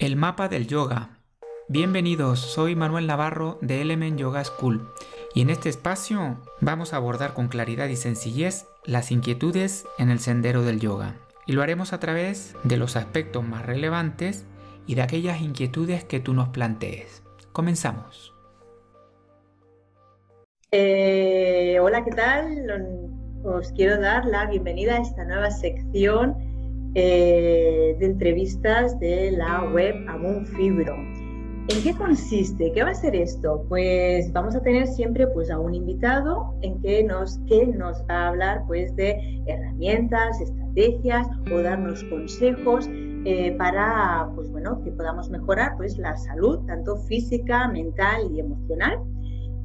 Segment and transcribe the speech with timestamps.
[0.00, 1.18] El mapa del yoga.
[1.68, 4.88] Bienvenidos, soy Manuel Navarro de Element Yoga School
[5.34, 10.18] y en este espacio vamos a abordar con claridad y sencillez las inquietudes en el
[10.18, 11.16] sendero del yoga.
[11.46, 14.46] Y lo haremos a través de los aspectos más relevantes
[14.86, 17.22] y de aquellas inquietudes que tú nos plantees.
[17.52, 18.32] Comenzamos.
[20.72, 23.04] Eh, hola, ¿qué tal?
[23.44, 26.49] Os quiero dar la bienvenida a esta nueva sección
[26.94, 30.96] eh, de entrevistas de la web Amun Fibro.
[31.68, 32.72] ¿En qué consiste?
[32.72, 33.64] ¿Qué va a ser esto?
[33.68, 38.24] Pues vamos a tener siempre pues, a un invitado en que nos, que nos va
[38.24, 42.88] a hablar pues, de herramientas, estrategias o darnos consejos
[43.24, 48.98] eh, para pues, bueno, que podamos mejorar pues, la salud, tanto física, mental y emocional,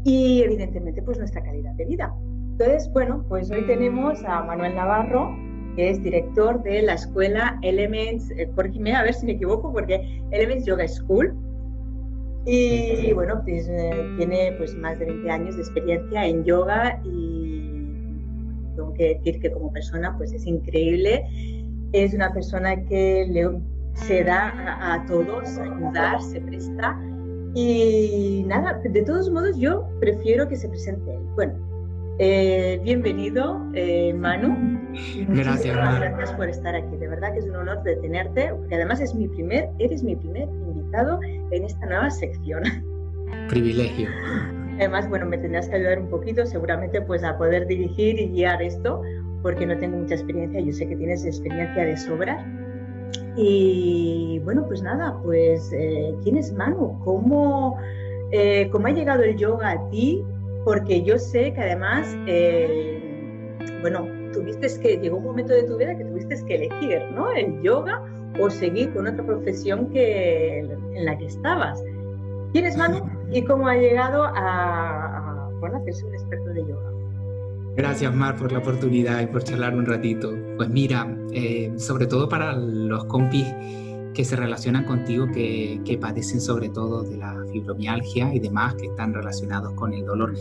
[0.04, 2.14] y evidentemente pues, nuestra calidad de vida.
[2.52, 5.36] Entonces, bueno, pues hoy tenemos a Manuel Navarro,
[5.76, 8.50] que es director de la escuela Elements, eh,
[8.96, 11.36] a ver si me equivoco, porque Elements Yoga School.
[12.46, 17.72] Y bueno, pues, eh, tiene pues más de 20 años de experiencia en yoga y
[18.76, 21.24] tengo que decir que como persona pues es increíble.
[21.92, 23.50] Es una persona que le,
[23.94, 27.00] se da a, a todos, a ayudar, se presta.
[27.56, 31.22] Y nada, de todos modos yo prefiero que se presente él.
[31.36, 31.65] Bueno,
[32.20, 34.80] eh, bienvenido, eh, Manu.
[35.30, 36.00] Gracias, Manu.
[36.00, 36.96] Gracias por estar aquí.
[36.98, 40.16] De verdad que es un honor de tenerte, porque además es mi primer, eres mi
[40.16, 42.64] primer invitado en esta nueva sección.
[43.50, 44.10] Privilegio.
[44.78, 48.62] Además, bueno, me tendrás que ayudar un poquito, seguramente, pues a poder dirigir y guiar
[48.62, 49.02] esto,
[49.42, 50.60] porque no tengo mucha experiencia.
[50.60, 52.46] Yo sé que tienes experiencia de sobra.
[53.38, 57.00] Y bueno, pues nada, pues eh, ¿quién es Manu?
[57.04, 57.78] ¿Cómo,
[58.72, 60.24] ¿Cómo ha llegado el yoga a ti?
[60.66, 63.00] Porque yo sé que además, eh,
[63.82, 67.32] bueno, tuviste que, llegó un momento de tu vida que tuviste que elegir, ¿no?
[67.32, 68.04] El yoga
[68.42, 71.82] o seguir con otra profesión que, en la que estabas.
[72.52, 73.00] ¿Quién es Manu
[73.32, 76.92] y cómo ha llegado a, bueno, a ser un experto de yoga?
[77.78, 80.34] Gracias, Mar, por la oportunidad y por charlar un ratito.
[80.58, 83.54] Pues mira, eh, sobre todo para los compis
[84.16, 88.88] que se relacionan contigo, que, que, padecen sobre todo de la fibromialgia y demás, que
[88.88, 90.34] están relacionados con el dolor.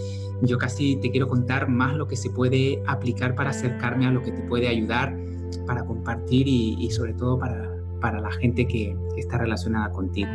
[0.42, 4.22] Yo casi te quiero contar más lo que se puede aplicar para acercarme a lo
[4.22, 5.18] que te puede ayudar,
[5.66, 10.28] para compartir y, sobre todo para, para la gente que, está relacionada contigo.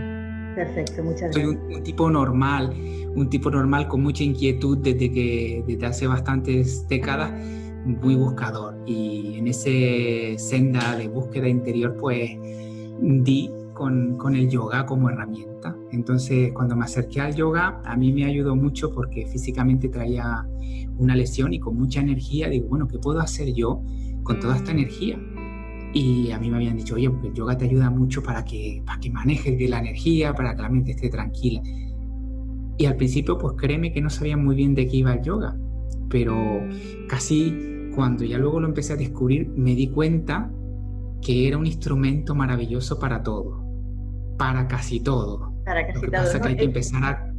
[0.55, 1.45] Perfecto, muchas gracias.
[1.45, 2.73] Soy un, tipo normal,
[3.15, 7.31] un tipo normal con mucha inquietud desde que desde hace bastantes décadas,
[7.85, 12.31] muy buscador y en ese senda de búsqueda interior pues
[13.01, 15.75] di con, con, el yoga como herramienta.
[15.91, 20.45] Entonces, cuando me acerqué al yoga, a mí me ayudó mucho porque físicamente traía
[20.97, 23.81] una lesión y con mucha energía, digo, bueno, ¿qué puedo hacer yo
[24.23, 25.19] con toda esta energía?
[25.93, 28.83] Y a mí me habían dicho, oye, porque el yoga te ayuda mucho para que,
[28.85, 31.61] para que manejes de la energía, para que la mente esté tranquila.
[32.77, 35.57] Y al principio, pues créeme que no sabía muy bien de qué iba el yoga,
[36.09, 36.35] pero
[37.07, 40.51] casi cuando ya luego lo empecé a descubrir, me di cuenta
[41.21, 43.63] que era un instrumento maravilloso para todo,
[44.37, 45.53] para casi todo.
[45.65, 46.23] Para casi Lo que todo.
[46.23, 47.29] pasa es que hay que empezar a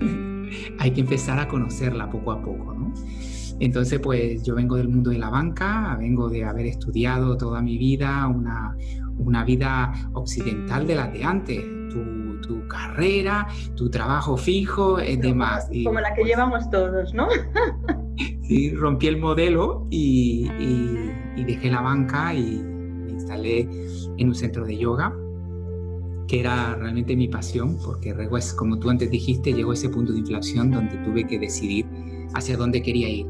[0.78, 2.92] hay que empezar a conocerla poco a poco, ¿no?
[3.60, 7.76] Entonces, pues yo vengo del mundo de la banca, vengo de haber estudiado toda mi
[7.76, 8.74] vida una,
[9.18, 15.68] una vida occidental de las de antes, tu, tu carrera, tu trabajo fijo, y demás.
[15.70, 17.28] Y, como la que pues, llevamos todos, ¿no?
[18.42, 22.64] sí, rompí el modelo y, y, y dejé la banca y,
[23.30, 23.68] instalé
[24.16, 25.14] en un centro de yoga,
[26.26, 28.14] que era realmente mi pasión, porque
[28.56, 31.86] como tú antes dijiste, llegó ese punto de inflexión donde tuve que decidir
[32.34, 33.26] hacia dónde quería ir.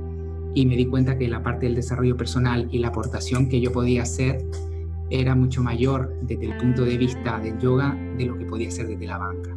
[0.55, 3.73] Y me di cuenta que la parte del desarrollo personal y la aportación que yo
[3.73, 4.45] podía hacer
[5.11, 8.89] era mucho mayor desde el punto de vista del yoga de lo que podía hacer
[8.89, 9.57] desde la banca.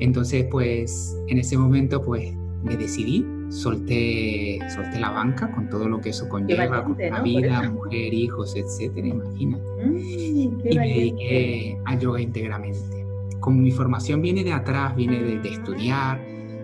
[0.00, 6.00] Entonces, pues en ese momento, pues me decidí solté, solté la banca con todo lo
[6.00, 9.62] que eso conlleva, con la vida, mujer, hijos, etcétera, imagínate.
[9.84, 13.06] Mm, y me dediqué a yoga íntegramente.
[13.40, 16.18] Como mi formación viene de atrás, viene de, estudiar,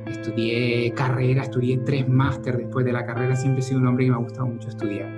[0.07, 4.11] estudié carrera, estudié tres máster después de la carrera, siempre he sido un hombre que
[4.11, 5.13] me ha gustado mucho estudiar.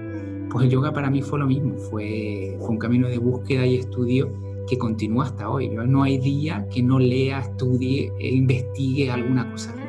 [0.51, 3.77] Pues el yoga para mí fue lo mismo, fue, fue un camino de búsqueda y
[3.77, 4.33] estudio
[4.69, 5.71] que continúa hasta hoy.
[5.73, 9.80] Yo, no hay día que no lea, estudie e investigue alguna cosa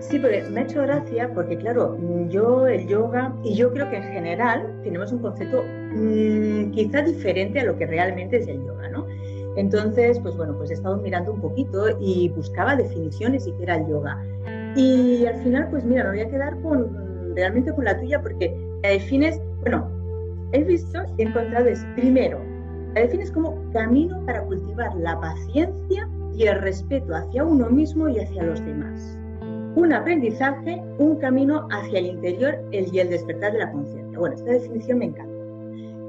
[0.00, 1.96] Sí, porque me ha hecho gracia porque, claro,
[2.28, 5.64] yo el yoga, y yo creo que en general tenemos un concepto
[5.94, 9.06] mmm, quizá diferente a lo que realmente es el yoga, ¿no?
[9.56, 13.76] Entonces, pues bueno, pues he estado mirando un poquito y buscaba definiciones y qué era
[13.76, 14.20] el yoga.
[14.76, 18.54] Y al final, pues mira, me voy a quedar con realmente con la tuya porque
[18.82, 19.88] la defines, bueno,
[20.52, 22.38] he visto, he encontrado es primero
[22.94, 28.18] La defines como camino para cultivar la paciencia y el respeto hacia uno mismo y
[28.18, 29.18] hacia los demás.
[29.76, 34.18] Un aprendizaje, un camino hacia el interior y el despertar de la conciencia.
[34.18, 35.34] Bueno, esta definición me encanta.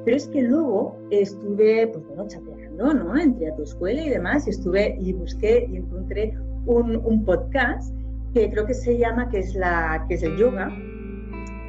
[0.05, 3.17] Pero es que luego estuve, pues bueno, chateando, ¿no?
[3.17, 7.91] Entré a tu escuela y demás, y estuve y busqué y encontré un, un podcast
[8.35, 10.69] que creo que se llama, que es, la, que es el yoga,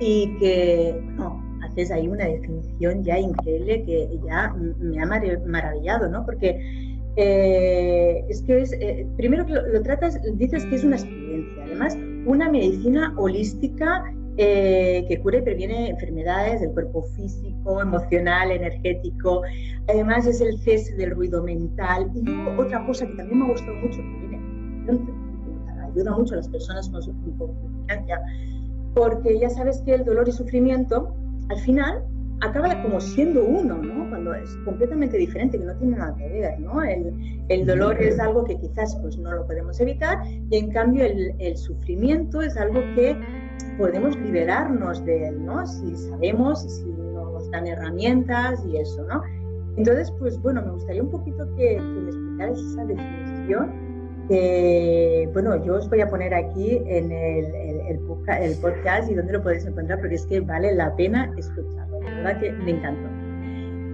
[0.00, 6.24] y que, bueno, haces ahí una definición ya increíble que ya me ha maravillado, ¿no?
[6.26, 6.85] Porque
[7.16, 11.96] eh, es que es, eh, primero que lo, tratas, dices que es una experiencia, además
[12.26, 14.04] una medicina holística
[14.38, 19.40] eh, que cura y previene enfermedades del cuerpo físico, emocional, energético.
[19.88, 22.10] Además es el cese del ruido mental.
[22.14, 24.40] Y luego otra cosa que también me ha gustado mucho, que viene,
[25.86, 27.00] ayuda mucho a las personas con
[27.38, 28.20] confianza,
[28.94, 31.14] porque ya sabes que el dolor y sufrimiento
[31.48, 32.02] al final
[32.40, 34.08] acaba como siendo uno, ¿no?
[34.08, 36.82] Cuando es completamente diferente, que no tiene nada que ver, ¿no?
[36.82, 37.12] El,
[37.48, 40.18] el dolor es algo que quizás pues no lo podemos evitar
[40.50, 43.16] y en cambio el, el, sufrimiento es algo que
[43.78, 45.66] podemos liberarnos de él, ¿no?
[45.66, 49.22] Si sabemos, si nos dan herramientas y eso, ¿no?
[49.76, 53.86] Entonces, pues bueno, me gustaría un poquito que, que me explicaras esa definición
[54.28, 57.44] que, bueno, yo os voy a poner aquí en el,
[57.88, 62.14] el, podcast y dónde lo podéis encontrar porque es que vale la pena escucharlo, la
[62.14, 63.08] verdad que me encantó.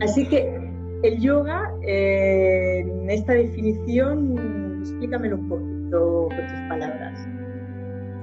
[0.02, 0.60] Así que
[1.02, 7.28] el yoga, eh, en esta definición, explícamelo un poquito con tus palabras.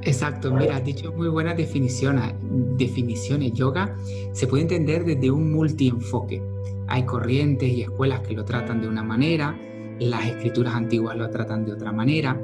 [0.03, 2.33] Exacto, mira, has dicho muy buenas definiciones.
[2.77, 3.53] Definiciones.
[3.53, 3.95] Yoga
[4.31, 6.41] se puede entender desde un multienfoque.
[6.87, 9.55] Hay corrientes y escuelas que lo tratan de una manera,
[9.99, 12.39] las escrituras antiguas lo tratan de otra manera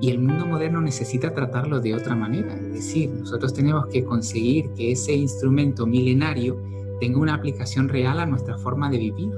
[0.00, 2.54] y el mundo moderno necesita tratarlo de otra manera.
[2.54, 6.60] Es decir, nosotros tenemos que conseguir que ese instrumento milenario
[7.00, 9.30] tenga una aplicación real a nuestra forma de vivir.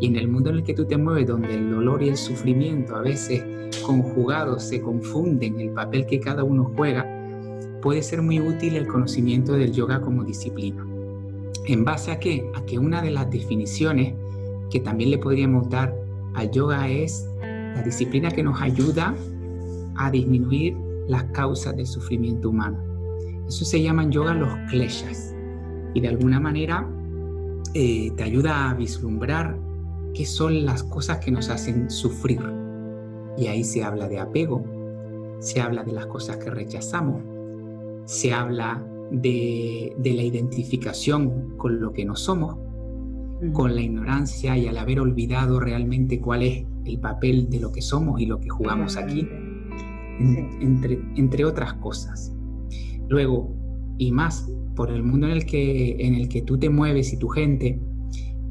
[0.00, 2.16] Y en el mundo en el que tú te mueves, donde el dolor y el
[2.16, 3.42] sufrimiento a veces
[3.84, 7.06] conjugados se confunden el papel que cada uno juega,
[7.82, 10.86] puede ser muy útil el conocimiento del yoga como disciplina.
[11.66, 12.50] ¿En base a qué?
[12.54, 14.14] A que una de las definiciones
[14.70, 15.94] que también le podríamos dar
[16.34, 19.14] al yoga es la disciplina que nos ayuda
[19.96, 20.76] a disminuir
[21.08, 22.78] las causas del sufrimiento humano.
[23.46, 25.34] Eso se llaman yoga los kleshas
[25.94, 26.88] y de alguna manera
[27.74, 29.56] eh, te ayuda a vislumbrar
[30.14, 32.40] qué son las cosas que nos hacen sufrir.
[33.36, 34.64] Y ahí se habla de apego,
[35.38, 37.22] se habla de las cosas que rechazamos,
[38.04, 42.56] se habla de, de la identificación con lo que no somos,
[43.52, 47.82] con la ignorancia y al haber olvidado realmente cuál es el papel de lo que
[47.82, 49.26] somos y lo que jugamos aquí,
[50.60, 52.34] entre, entre otras cosas.
[53.08, 53.54] Luego,
[53.96, 57.18] y más por el mundo en el que, en el que tú te mueves y
[57.18, 57.80] tu gente,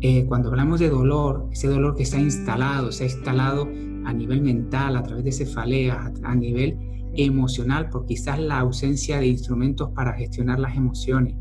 [0.01, 3.67] eh, cuando hablamos de dolor, ese dolor que está instalado, se ha instalado
[4.05, 6.77] a nivel mental, a través de cefaleas, a, a nivel
[7.15, 11.35] emocional, por quizás la ausencia de instrumentos para gestionar las emociones,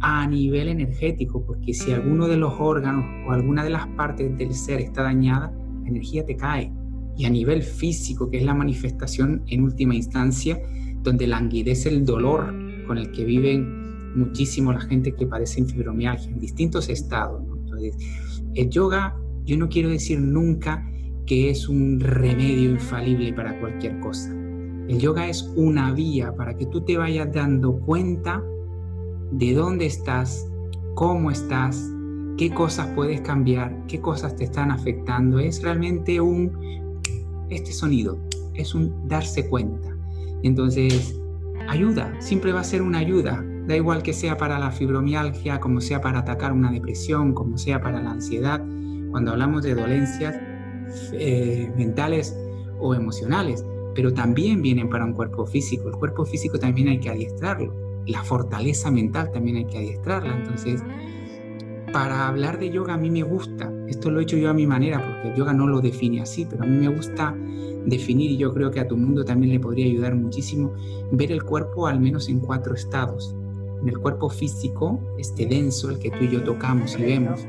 [0.00, 4.52] a nivel energético, porque si alguno de los órganos o alguna de las partes del
[4.52, 5.52] ser está dañada,
[5.82, 6.72] la energía te cae.
[7.16, 10.58] Y a nivel físico, que es la manifestación en última instancia,
[11.02, 12.54] donde languidece el dolor
[12.86, 13.85] con el que viven
[14.16, 17.42] muchísimo la gente que padece fibromialgia en distintos estados.
[17.56, 17.96] Entonces,
[18.54, 20.84] el yoga, yo no quiero decir nunca
[21.26, 24.32] que es un remedio infalible para cualquier cosa.
[24.88, 28.42] El yoga es una vía para que tú te vayas dando cuenta
[29.32, 30.46] de dónde estás,
[30.94, 31.92] cómo estás,
[32.36, 35.40] qué cosas puedes cambiar, qué cosas te están afectando.
[35.40, 36.52] Es realmente un,
[37.50, 38.18] este sonido,
[38.54, 39.96] es un darse cuenta.
[40.42, 41.18] Entonces,
[41.68, 43.44] ayuda, siempre va a ser una ayuda.
[43.66, 47.80] Da igual que sea para la fibromialgia, como sea para atacar una depresión, como sea
[47.80, 48.64] para la ansiedad.
[49.10, 50.36] Cuando hablamos de dolencias
[51.12, 52.36] eh, mentales
[52.78, 55.88] o emocionales, pero también vienen para un cuerpo físico.
[55.88, 60.36] El cuerpo físico también hay que adiestrarlo la fortaleza mental también hay que adiestrarla.
[60.36, 60.82] Entonces,
[61.92, 64.66] para hablar de yoga a mí me gusta, esto lo he hecho yo a mi
[64.66, 67.34] manera, porque el yoga no lo define así, pero a mí me gusta
[67.86, 70.72] definir, y yo creo que a tu mundo también le podría ayudar muchísimo,
[71.12, 73.34] ver el cuerpo al menos en cuatro estados.
[73.82, 77.46] En el cuerpo físico, este denso, el que tú y yo tocamos y vemos,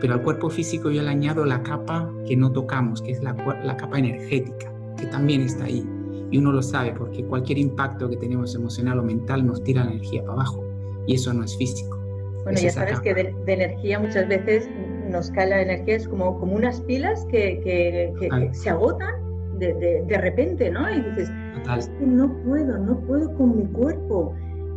[0.00, 3.34] pero al cuerpo físico yo le añado la capa que no tocamos, que es la,
[3.64, 5.86] la capa energética, que también está ahí.
[6.30, 9.92] Y uno lo sabe porque cualquier impacto que tenemos emocional o mental nos tira la
[9.92, 10.64] energía para abajo.
[11.06, 11.98] Y eso no es físico.
[12.44, 14.68] Bueno, ya sabes que de, energía muchas veces
[15.08, 19.14] nos cae la energía, es como, como unas pilas que, que, se agotan
[19.58, 20.88] de, de, repente, ¿no?
[20.90, 21.30] Y dices,
[21.76, 24.34] es que no puedo, no puedo con mi cuerpo.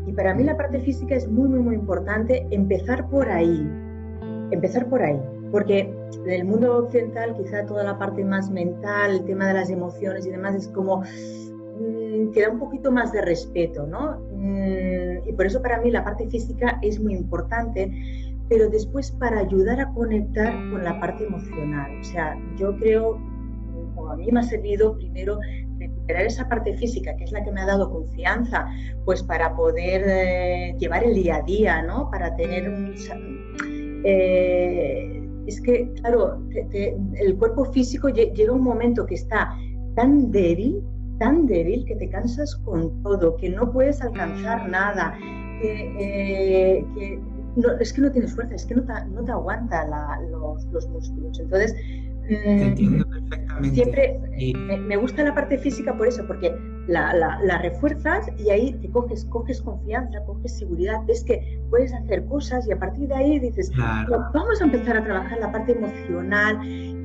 [0.07, 3.69] Y para mí la parte física es muy, muy, muy importante empezar por ahí.
[4.51, 5.19] Empezar por ahí.
[5.51, 5.93] porque
[6.25, 10.25] en el mundo occidental quizá toda la parte más mental, el tema de las emociones
[10.25, 14.17] y demás es como mm, que un poquito más de respeto, ¿no?
[14.33, 17.91] Mm, y por eso para mí la parte física es muy importante,
[18.47, 21.99] pero después para ayudar a conectar con la parte emocional.
[21.99, 23.17] O sea, yo creo,
[23.95, 25.39] o a mí me ha servido primero
[26.01, 28.67] recuperar esa parte física, que es la que me ha dado confianza,
[29.05, 32.09] pues para poder eh, llevar el día a día, ¿no?
[32.09, 32.93] Para tener un...
[34.03, 35.17] Eh,
[35.47, 39.55] es que, claro, el cuerpo físico llega un momento que está
[39.95, 40.81] tan débil,
[41.19, 45.17] tan débil, que te cansas con todo, que no puedes alcanzar nada,
[45.61, 46.85] que, eh,
[47.79, 49.85] es que no tienes fuerza, es que no te, no te aguanta
[50.29, 51.39] los, los, músculos.
[51.39, 51.75] Entonces,
[52.35, 53.75] entiendo perfectamente.
[53.75, 54.19] Siempre
[54.79, 56.53] me, gusta la parte física por eso, porque
[56.87, 62.25] la, la, refuerzas y ahí te coges, coges confianza, coges seguridad, ves que puedes hacer
[62.25, 63.71] cosas y a partir de ahí dices,
[64.33, 66.59] vamos a empezar a trabajar la parte emocional,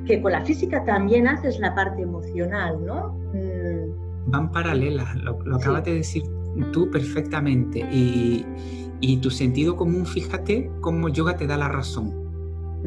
[0.06, 3.12] que con la física también haces la parte emocional, ¿no?
[3.34, 4.30] Mm.
[4.30, 6.22] Van paralelas, lo, acabas de decir
[6.72, 8.44] tú perfectamente y,
[9.00, 12.25] y tu sentido común, fíjate cómo yoga te da la razón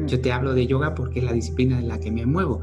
[0.06, 2.60] yo te hablo de yoga porque es la disciplina en la que me muevo.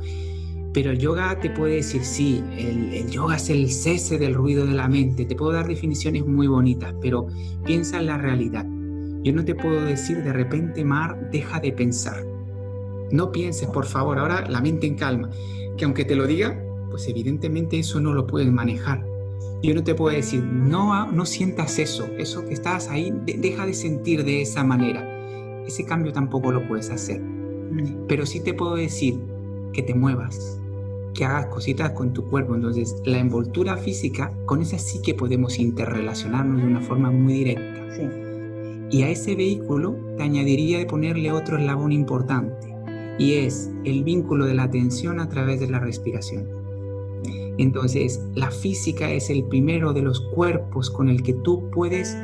[0.73, 4.73] Pero el yoga te puede decir, sí, el, yoga es el cese del ruido de
[4.73, 5.25] la mente.
[5.25, 7.27] Te puedo dar definiciones muy bonitas, pero
[7.65, 8.65] piensa en la realidad.
[9.23, 12.23] Yo no te puedo decir de repente, Mar, deja de pensar.
[13.11, 15.29] No pienses, por favor, ahora la mente en calma.
[15.77, 19.03] Que aunque te lo diga, pues evidentemente eso no lo puedes manejar.
[19.63, 23.73] Yo no te puedo decir, no, no sientas eso, eso que estás ahí, deja de
[23.73, 25.16] sentir de esa manera
[25.67, 27.21] ese cambio tampoco lo puedes hacer.
[28.07, 29.19] Pero sí te puedo decir
[29.73, 30.59] que te muevas,
[31.13, 32.55] que hagas cositas con tu cuerpo.
[32.55, 37.77] Entonces, la envoltura física, con esa sí que podemos interrelacionarnos de una forma muy directa.
[38.89, 42.73] Y a ese vehículo te añadiría de ponerle otro eslabón importante,
[43.19, 46.47] y es el vínculo de la atención a través de la respiración.
[47.57, 52.15] Entonces, la física es el primero de los cuerpos con el que tú puedes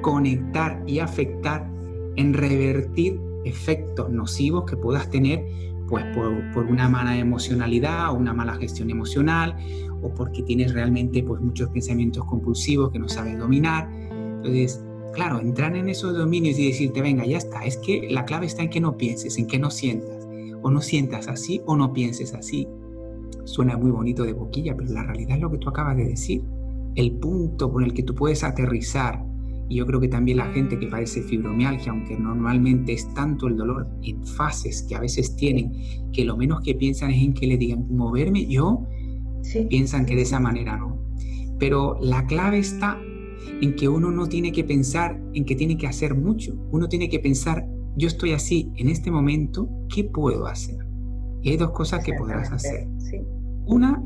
[0.00, 1.70] conectar y afectar
[2.16, 5.44] en revertir efectos nocivos que puedas tener
[5.90, 9.56] pues por, una mala emocionalidad o una mala gestión emocional
[10.02, 13.90] o porque tienes realmente pues muchos pensamientos compulsivos que no sabes dominar.
[13.92, 18.46] Entonces, claro, entrar en esos dominios y decirte, venga, ya está, es que la clave
[18.46, 20.28] está en que no pienses, en que no sientas,
[20.62, 22.68] o no sientas así o no pienses así.
[23.44, 26.42] Suena muy bonito de boquilla, pero la realidad es lo que tú acabas de decir.
[26.94, 29.24] El punto por el que tú puedes aterrizar
[29.70, 33.56] y yo creo que también la gente que padece fibromialgia, aunque normalmente es tanto el
[33.56, 35.72] dolor en fases que a veces tienen,
[36.12, 38.84] que lo menos que piensan es en que le digan moverme yo,
[39.68, 41.00] piensan que de esa manera no.
[41.60, 42.98] Pero la clave está
[43.60, 46.52] en que uno no tiene que pensar en que tiene que hacer mucho.
[46.72, 47.64] Uno tiene que pensar,
[47.96, 50.84] yo estoy así en este momento, ¿qué puedo hacer?
[51.42, 52.88] Y hay dos cosas que podrás hacer.
[53.66, 54.02] Una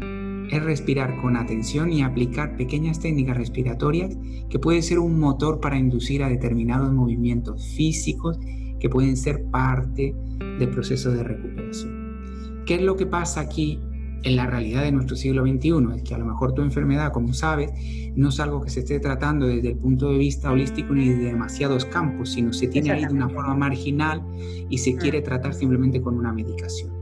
[0.54, 4.16] es respirar con atención y aplicar pequeñas técnicas respiratorias
[4.48, 8.38] que pueden ser un motor para inducir a determinados movimientos físicos
[8.78, 10.14] que pueden ser parte
[10.58, 12.62] del proceso de recuperación.
[12.66, 13.80] ¿Qué es lo que pasa aquí
[14.22, 15.96] en la realidad de nuestro siglo XXI?
[15.96, 17.72] Es que a lo mejor tu enfermedad, como sabes,
[18.14, 21.24] no es algo que se esté tratando desde el punto de vista holístico ni de
[21.24, 24.22] demasiados campos, sino se tiene ahí de una forma marginal
[24.68, 26.92] y se quiere tratar simplemente con una medicación.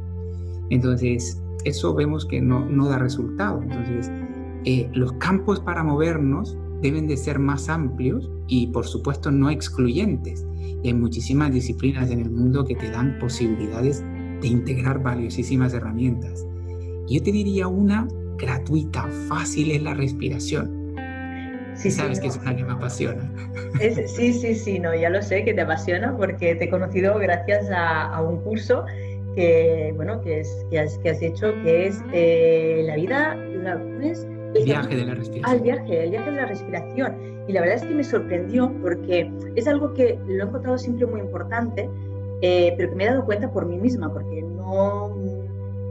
[0.70, 3.62] Entonces, eso vemos que no, no da resultado.
[3.62, 4.10] Entonces,
[4.64, 10.46] eh, los campos para movernos deben de ser más amplios y por supuesto no excluyentes.
[10.82, 14.04] Y hay muchísimas disciplinas en el mundo que te dan posibilidades
[14.40, 16.44] de integrar valiosísimas herramientas.
[17.08, 20.82] yo te diría una gratuita, fácil es la respiración.
[21.74, 23.30] Sí, sabes que es una que me apasiona.
[24.06, 27.70] sí, sí, sí, no, ya lo sé que te apasiona porque te he conocido gracias
[27.70, 28.84] a, a un curso
[29.34, 33.36] que, bueno, que, es, que, has, que has hecho, que es eh, la vida,
[34.54, 35.44] el viaje de la respiración.
[35.44, 37.16] Ah, el viaje, el viaje de la respiración.
[37.48, 41.06] Y la verdad es que me sorprendió porque es algo que lo he encontrado siempre
[41.06, 41.88] muy importante,
[42.42, 45.16] eh, pero que me he dado cuenta por mí misma, porque no,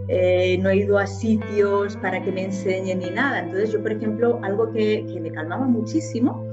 [0.07, 3.39] eh, no he ido a sitios para que me enseñen ni nada.
[3.39, 6.45] Entonces yo, por ejemplo, algo que, que me calmaba muchísimo,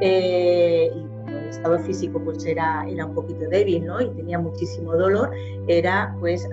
[0.00, 0.90] y
[1.48, 4.00] estado físico pues era, era un poquito débil ¿no?
[4.00, 5.30] y tenía muchísimo dolor,
[5.66, 6.46] era pues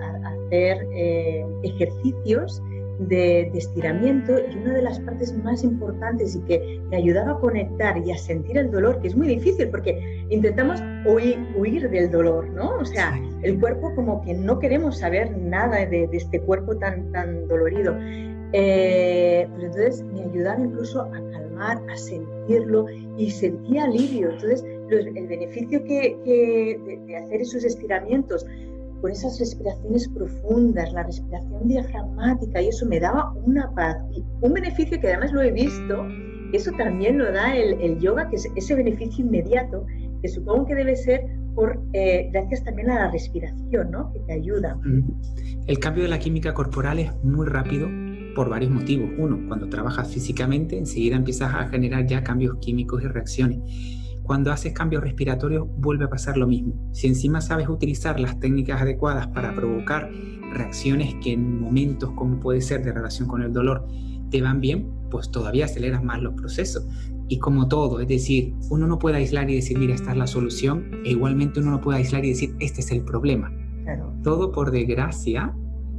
[0.44, 2.62] hacer eh, ejercicios
[3.08, 7.96] de, estiramiento y una de las partes más importantes y que me ayudaba a conectar
[7.98, 12.48] y a sentir el dolor, que es muy difícil porque intentamos huir, huir del dolor,
[12.50, 12.76] ¿no?
[12.76, 17.48] O sea, el cuerpo como que no queremos saber nada de, este cuerpo tan, tan
[17.48, 17.96] dolorido.
[18.54, 24.30] Eh, pues entonces me ayudaba incluso a calmar, a sentirlo y sentía alivio.
[24.30, 24.64] Entonces
[24.98, 26.16] el beneficio que,
[27.06, 28.46] de, hacer esos estiramientos
[29.00, 33.96] con esas respiraciones profundas, la respiración diafragmática, y eso me daba una paz.
[34.14, 36.06] Y un beneficio que además lo he visto,
[36.52, 39.84] eso también lo da el, yoga, que es ese beneficio inmediato,
[40.22, 44.12] que supongo que debe ser por, eh, gracias también a la respiración, ¿no?
[44.12, 44.78] que te ayuda.
[45.66, 47.88] El cambio de la química corporal es muy rápido
[48.34, 49.10] por varios motivos.
[49.18, 53.58] Uno, cuando trabajas físicamente, enseguida empiezas a generar ya cambios químicos y reacciones.
[54.22, 56.74] Cuando haces cambios respiratorios vuelve a pasar lo mismo.
[56.92, 60.10] Si encima sabes utilizar las técnicas adecuadas para provocar
[60.52, 63.86] reacciones que en momentos como puede ser de relación con el dolor
[64.30, 66.86] te van bien, pues todavía aceleras más los procesos.
[67.28, 70.26] Y como todo, es decir, uno no puede aislar y decir, mira, esta es la
[70.26, 73.52] solución, e igualmente uno no puede aislar y decir, este es el problema.
[74.22, 75.54] Todo, por desgracia,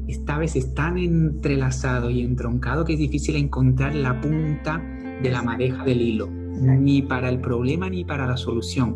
[0.08, 4.82] esta vez es tan entrelazado y entroncado que es difícil encontrar la punta
[5.22, 8.96] de la madeja del hilo ni para el problema ni para la solución.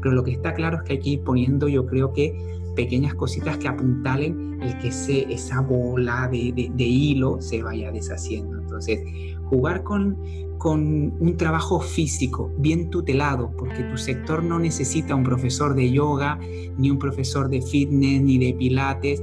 [0.00, 2.36] Pero lo que está claro es que hay que ir poniendo, yo creo que
[2.74, 8.58] pequeñas cositas que apuntalen el que se, esa bola de, hilo se vaya deshaciendo.
[8.58, 9.00] Entonces,
[9.46, 10.18] jugar con,
[10.58, 16.38] con un trabajo físico bien tutelado, porque tu sector no necesita un profesor de yoga,
[16.76, 19.22] ni un profesor de fitness, ni de pilates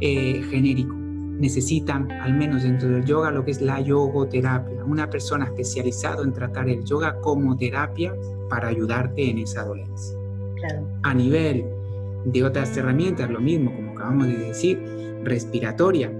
[0.00, 0.97] eh, genérico
[1.38, 6.32] necesitan, al menos dentro del yoga, lo que es la yogoterapia, una persona especializada en
[6.32, 8.14] tratar el yoga como terapia
[8.48, 10.16] para ayudarte en esa dolencia.
[11.02, 11.64] A nivel
[12.24, 14.80] de otras herramientas, lo mismo, como acabamos de decir,
[15.24, 16.12] respiratoria.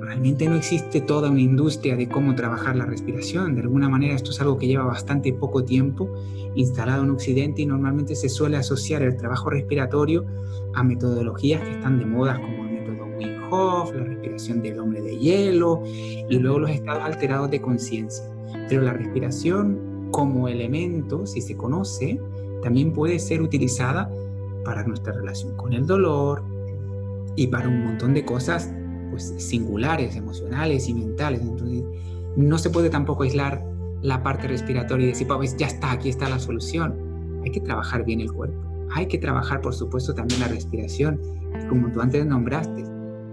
[0.00, 3.54] Realmente no existe toda una industria de cómo trabajar la respiración.
[3.54, 6.08] De alguna manera esto es algo que lleva bastante poco tiempo
[6.54, 10.24] instalado en Occidente y normalmente se suele asociar el trabajo respiratorio
[10.74, 12.63] a metodologías que están de moda como
[13.94, 18.24] la respiración del hombre de hielo y luego los estados alterados de conciencia.
[18.68, 22.20] Pero la respiración como elemento, si se conoce,
[22.62, 24.10] también puede ser utilizada
[24.64, 26.42] para nuestra relación con el dolor
[27.36, 28.72] y para un montón de cosas
[29.10, 31.40] pues, singulares, emocionales y mentales.
[31.42, 31.84] Entonces,
[32.36, 33.64] no se puede tampoco aislar
[34.02, 36.94] la parte respiratoria y decir, pues ya está, aquí está la solución.
[37.44, 38.56] Hay que trabajar bien el cuerpo.
[38.94, 41.20] Hay que trabajar, por supuesto, también la respiración.
[41.68, 42.84] como tú antes nombraste,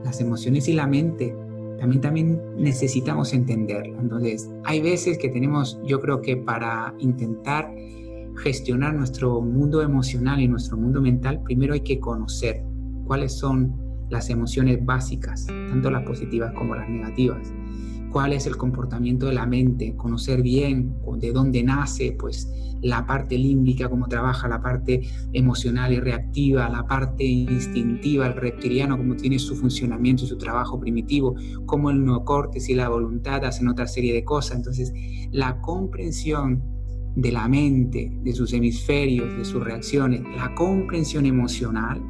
[0.04, 1.36] las emociones y la mente
[1.80, 4.00] también, también necesitamos entenderlo.
[4.00, 7.74] Entonces, hay veces que tenemos, yo creo que para intentar
[8.38, 12.64] gestionar nuestro mundo emocional y nuestro mundo mental, primero hay que conocer
[13.06, 13.76] cuáles son
[14.10, 17.52] las emociones básicas, tanto las positivas como las negativas
[18.12, 23.38] cuál es el comportamiento de la mente, conocer bien de dónde nace, pues la parte
[23.38, 25.02] límbica, cómo trabaja la parte
[25.34, 30.80] emocional y reactiva, la parte instintiva, el reptiliano, cómo tiene su funcionamiento y su trabajo
[30.80, 34.58] primitivo, cómo el neocortes y la voluntad hacen otra serie de cosas.
[34.58, 34.92] Entonces,
[35.32, 36.64] la comprensión
[37.16, 42.02] de la mente, de sus hemisferios, de sus reacciones, la comprensión emocional,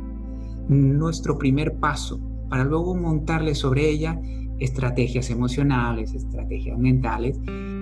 [0.70, 4.20] nuestro primer paso para luego montarle sobre ella
[4.62, 7.38] estrategias emocionales, estrategias mentales,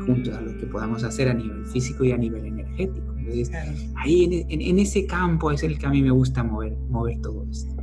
[0.06, 3.14] junto a lo que podamos hacer a nivel físico y a nivel energético.
[3.18, 3.52] Entonces,
[3.98, 7.76] ahí en, ese campo es el que a mí me gusta mover, mover todo esto.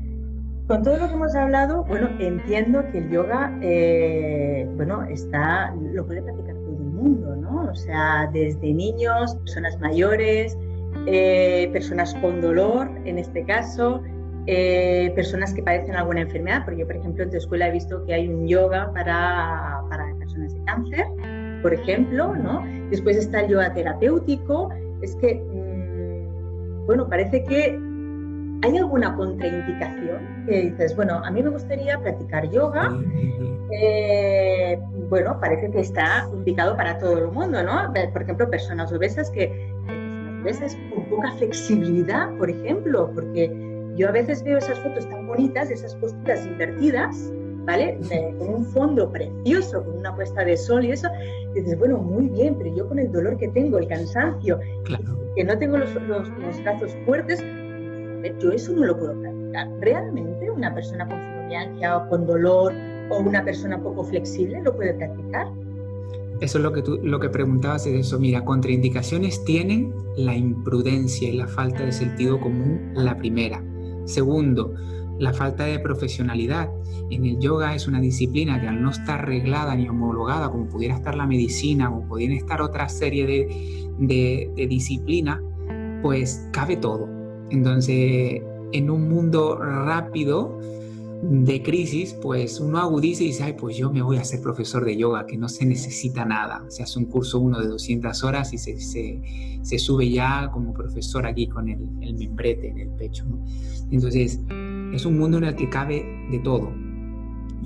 [0.67, 6.05] Con todo lo que hemos hablado, bueno, entiendo que el yoga, eh, bueno, está, lo
[6.05, 7.71] puede practicar todo el mundo, ¿no?
[7.71, 10.59] O sea, desde niños, personas mayores,
[11.07, 14.03] eh, personas con dolor, en este caso,
[14.47, 18.05] eh, personas que padecen alguna enfermedad, porque yo, por ejemplo, en tu escuela he visto
[18.05, 21.07] que hay un yoga para, para personas de cáncer,
[21.63, 22.63] por ejemplo, ¿no?
[22.91, 24.71] Después está el yoga terapéutico.
[25.03, 27.77] Es que, mm, bueno, parece que
[28.63, 32.97] hay alguna contraindicación que dices, bueno, a mí me gustaría practicar yoga.
[33.73, 34.79] Eh,
[35.09, 37.93] bueno, parece que está indicado para todo el mundo, ¿no?
[38.13, 39.49] Por ejemplo, personas obesas que,
[39.87, 43.66] personas obesas con poca flexibilidad, por ejemplo, porque
[43.97, 47.33] yo a veces veo esas fotos tan bonitas, esas posturas invertidas,
[47.65, 47.99] ¿vale?
[48.39, 51.09] con un fondo precioso, con una puesta de sol y eso,
[51.55, 54.61] y dices, bueno, muy bien, pero yo con el dolor que tengo, el cansancio,
[55.35, 56.31] que no tengo los, los,
[56.63, 57.43] brazos fuertes,
[58.41, 59.69] yo eso no lo puedo practicar.
[59.81, 62.73] ¿Realmente una persona con fibromialgia o con dolor
[63.11, 65.47] o una persona poco flexible lo puede practicar?
[66.41, 68.19] Eso es lo que tú lo que preguntabas es eso.
[68.19, 73.63] Mira, contraindicaciones tienen la imprudencia y la falta de sentido común, la primera.
[74.07, 74.75] Segundo,
[75.19, 76.71] la falta de profesionalidad.
[77.11, 80.95] En el yoga es una disciplina que al no estar arreglada ni homologada como pudiera
[80.95, 85.41] estar la medicina o pudiera estar otra serie de, de, disciplinas,
[86.03, 87.09] pues cabe todo.
[87.51, 88.43] Entonces,
[88.73, 90.59] en un mundo rápido,
[91.23, 94.85] de crisis, pues uno agudiza y dice, ay, pues yo me voy a ser profesor
[94.85, 96.65] de yoga, que no se necesita nada.
[96.69, 101.27] Se hace un curso uno de 200 horas y se, se, sube ya como profesor
[101.27, 103.25] aquí con el, el, membrete en el pecho.
[103.91, 104.41] Entonces,
[104.93, 106.71] es un mundo en el que cabe de todo.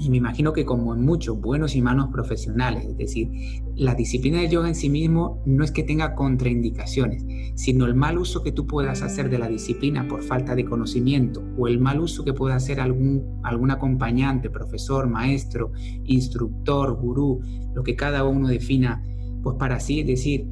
[0.00, 3.30] Y me imagino que como en muchos buenos y malos profesionales, es decir,
[3.76, 8.16] la disciplina del yoga en sí mismo no es que tenga contraindicaciones, sino el mal
[8.16, 12.00] uso que tú puedas hacer de la disciplina por falta de conocimiento o el mal
[12.00, 15.72] uso que pueda hacer algún, algún acompañante, profesor, maestro,
[16.04, 17.40] instructor, gurú,
[17.74, 19.04] lo que cada uno defina,
[19.42, 20.48] pues para sí, es decir,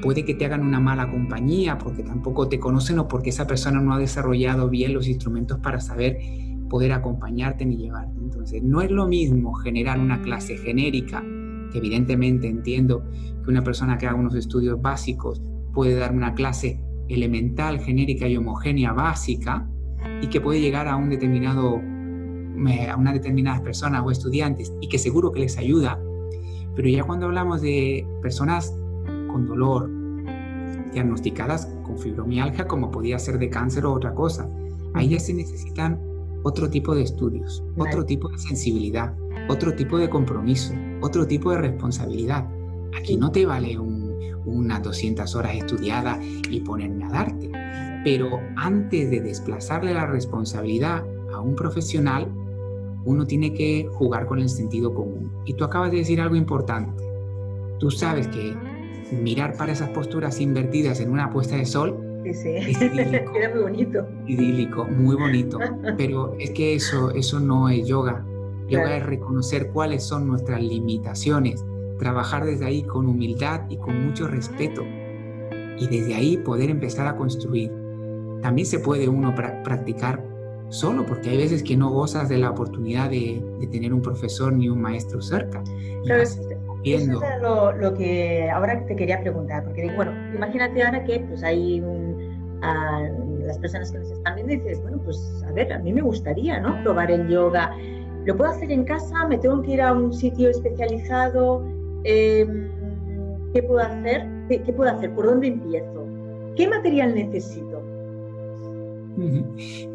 [0.00, 3.80] puede que te hagan una mala compañía porque tampoco te conocen o porque esa persona
[3.80, 6.18] no ha desarrollado bien los instrumentos para saber
[6.72, 8.18] poder acompañarte ni llevarte.
[8.18, 11.22] Entonces, no es lo mismo generar una clase genérica,
[11.70, 13.04] que evidentemente entiendo
[13.44, 15.42] que una persona que haga unos estudios básicos
[15.74, 16.80] puede dar una clase
[17.10, 19.68] elemental, genérica y homogénea básica
[20.22, 24.96] y que puede llegar a un determinado a unas determinadas personas o estudiantes y que
[24.96, 26.00] seguro que les ayuda,
[26.74, 28.74] pero ya cuando hablamos de personas
[29.30, 29.90] con dolor,
[30.94, 34.48] diagnosticadas con fibromialgia como podía ser de cáncer o otra cosa,
[34.94, 36.11] ahí ya se necesitan
[36.42, 39.14] otro tipo de estudios, otro tipo de sensibilidad,
[39.48, 42.48] otro tipo de compromiso, otro tipo de responsabilidad.
[42.96, 46.18] Aquí no te vale unas 200 horas estudiadas
[46.50, 47.50] y ponerme a darte.
[48.04, 52.28] Pero antes de desplazarle la responsabilidad a un profesional,
[53.04, 55.32] uno tiene que jugar con el sentido común.
[55.44, 57.02] Y tú acabas de decir algo importante.
[57.78, 58.54] Tú sabes que
[59.12, 62.50] mirar para esas posturas invertidas en una puesta de sol Sí, sí.
[63.34, 64.06] Era muy bonito.
[64.26, 65.58] Idílico, muy bonito.
[65.96, 68.24] Pero es que eso, eso no es yoga.
[68.68, 71.64] Yoga es reconocer cuáles son nuestras limitaciones,
[71.98, 74.82] trabajar desde ahí con humildad y con mucho respeto.
[75.78, 77.70] Y desde ahí poder empezar a construir.
[78.40, 80.22] También se puede uno practicar
[80.72, 84.68] solo, porque hay veces que no gozas de la oportunidad de, tener un profesor ni
[84.68, 85.62] un maestro cerca.
[86.04, 86.42] Eso
[86.84, 87.08] es
[87.40, 91.80] lo, que ahora te quería preguntar, porque bueno, imagínate ahora que pues hay
[92.62, 96.00] las personas que nos están viendo y dices, bueno, pues a ver, a mí me
[96.00, 96.82] gustaría, ¿no?
[96.82, 97.74] Probar el yoga.
[98.24, 99.26] ¿Lo puedo hacer en casa?
[99.26, 101.64] ¿Me tengo que ir a un sitio especializado?
[102.04, 102.68] Em,
[103.52, 104.26] ¿Qué puedo hacer?
[104.48, 105.12] ¿Qué, puedo hacer?
[105.14, 106.06] ¿Por dónde empiezo?
[106.56, 107.82] ¿Qué material necesito?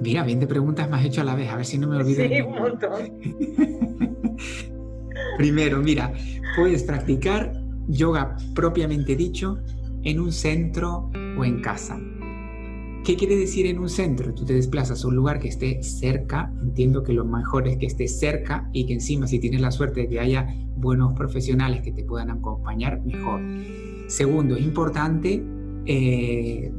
[0.01, 1.97] Mira, bien de preguntas me has hecho a la vez, a ver si no me
[2.01, 2.27] olvido.
[2.27, 3.19] Sí, un montón.
[5.37, 6.11] Primero, mira,
[6.55, 7.53] puedes practicar
[7.87, 9.57] yoga propiamente dicho
[10.03, 11.99] en un centro o en casa.
[13.07, 14.33] ¿Qué quiere decir en un centro?
[14.33, 16.51] Tú te desplazas a un lugar que esté cerca.
[16.61, 20.01] Entiendo que lo mejor es que esté cerca y que encima si tienes la suerte
[20.01, 23.39] de que haya buenos profesionales que te puedan acompañar, mejor.
[24.07, 25.41] Segundo, es importante,
[25.85, 26.69] eh,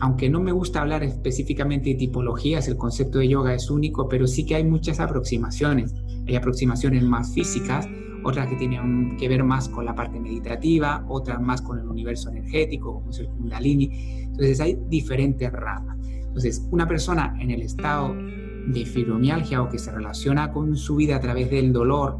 [0.00, 4.26] aunque no me gusta hablar específicamente de tipologías, el concepto de yoga es único, pero
[4.26, 5.94] sí que hay muchas aproximaciones.
[6.26, 7.86] Hay aproximaciones más físicas,
[8.24, 12.30] otras que tienen que ver más con la parte meditativa, otras más con el universo
[12.30, 13.90] energético, como es el Kundalini.
[14.22, 15.98] Entonces hay diferentes ramas.
[16.02, 21.16] Entonces, una persona en el estado de fibromialgia o que se relaciona con su vida
[21.16, 22.18] a través del dolor,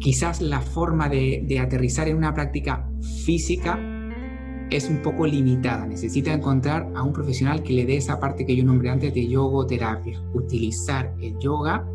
[0.00, 2.88] quizás la forma de, de aterrizar en una práctica
[3.24, 3.78] física
[4.70, 5.86] es un poco limitada.
[5.86, 9.26] Necesita encontrar a un profesional que le dé esa parte que yo nombré antes de
[9.26, 10.20] yogoterapia.
[10.34, 11.86] Utilizar el yoga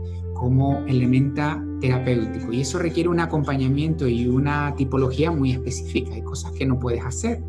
[0.44, 1.42] como elemento
[1.80, 2.52] terapéutico.
[2.52, 6.16] Y eso requiere un acompañamiento y una tipología muy específica.
[6.16, 7.42] Hay cosas que no puedes hacer.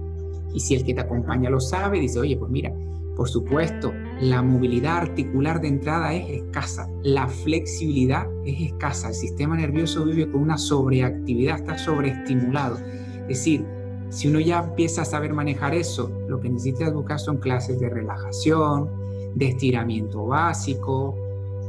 [0.52, 2.72] Y si el que te acompaña lo sabe, dice, oye, pues mira,
[3.16, 9.56] por supuesto, la movilidad articular de entrada es escasa, la flexibilidad es escasa, el sistema
[9.56, 12.76] nervioso vive con una sobreactividad, está sobreestimulado.
[13.22, 13.66] Es decir,
[14.10, 17.88] si uno ya empieza a saber manejar eso, lo que necesitas buscar son clases de
[17.88, 18.88] relajación,
[19.34, 21.23] de estiramiento básico,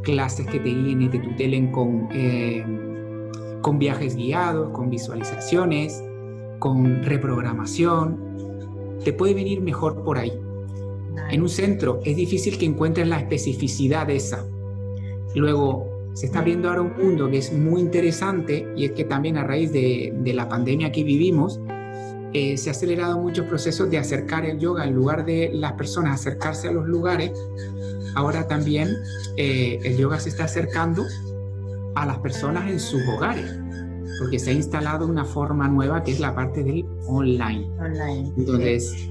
[0.05, 2.63] clases que te guíen y te tutelen con, eh,
[3.61, 6.01] con viajes guiados, con visualizaciones,
[6.59, 8.17] con reprogramación.
[9.03, 10.31] Te puede venir mejor por ahí.
[11.29, 14.45] En un centro es difícil que encuentres la especificidad de esa.
[15.35, 19.37] Luego, se está viendo ahora un mundo que es muy interesante y es que también
[19.37, 21.59] a raíz de, de la pandemia que vivimos,
[22.37, 26.19] eh, se ha acelerado muchos procesos de acercar el yoga en lugar de las personas
[26.19, 27.31] acercarse a los lugares.
[28.15, 28.89] Ahora también
[29.38, 31.06] eh, el yoga se está acercando
[31.95, 33.54] a las personas en sus hogares,
[34.19, 37.69] porque se ha instalado una forma nueva que es la parte del online.
[37.80, 39.10] online Entonces,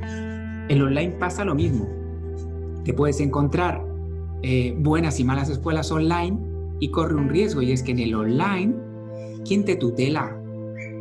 [0.68, 1.86] el online pasa lo mismo.
[2.84, 3.84] Te puedes encontrar
[4.42, 6.38] eh, buenas y malas escuelas online
[6.80, 8.74] y corre un riesgo y es que en el online,
[9.46, 10.38] ¿quién te tutela?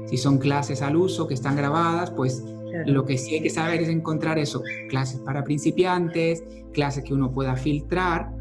[0.05, 2.43] Si son clases al uso que están grabadas, pues
[2.85, 7.31] lo que sí hay que saber es encontrar eso, clases para principiantes, clases que uno
[7.31, 8.31] pueda filtrar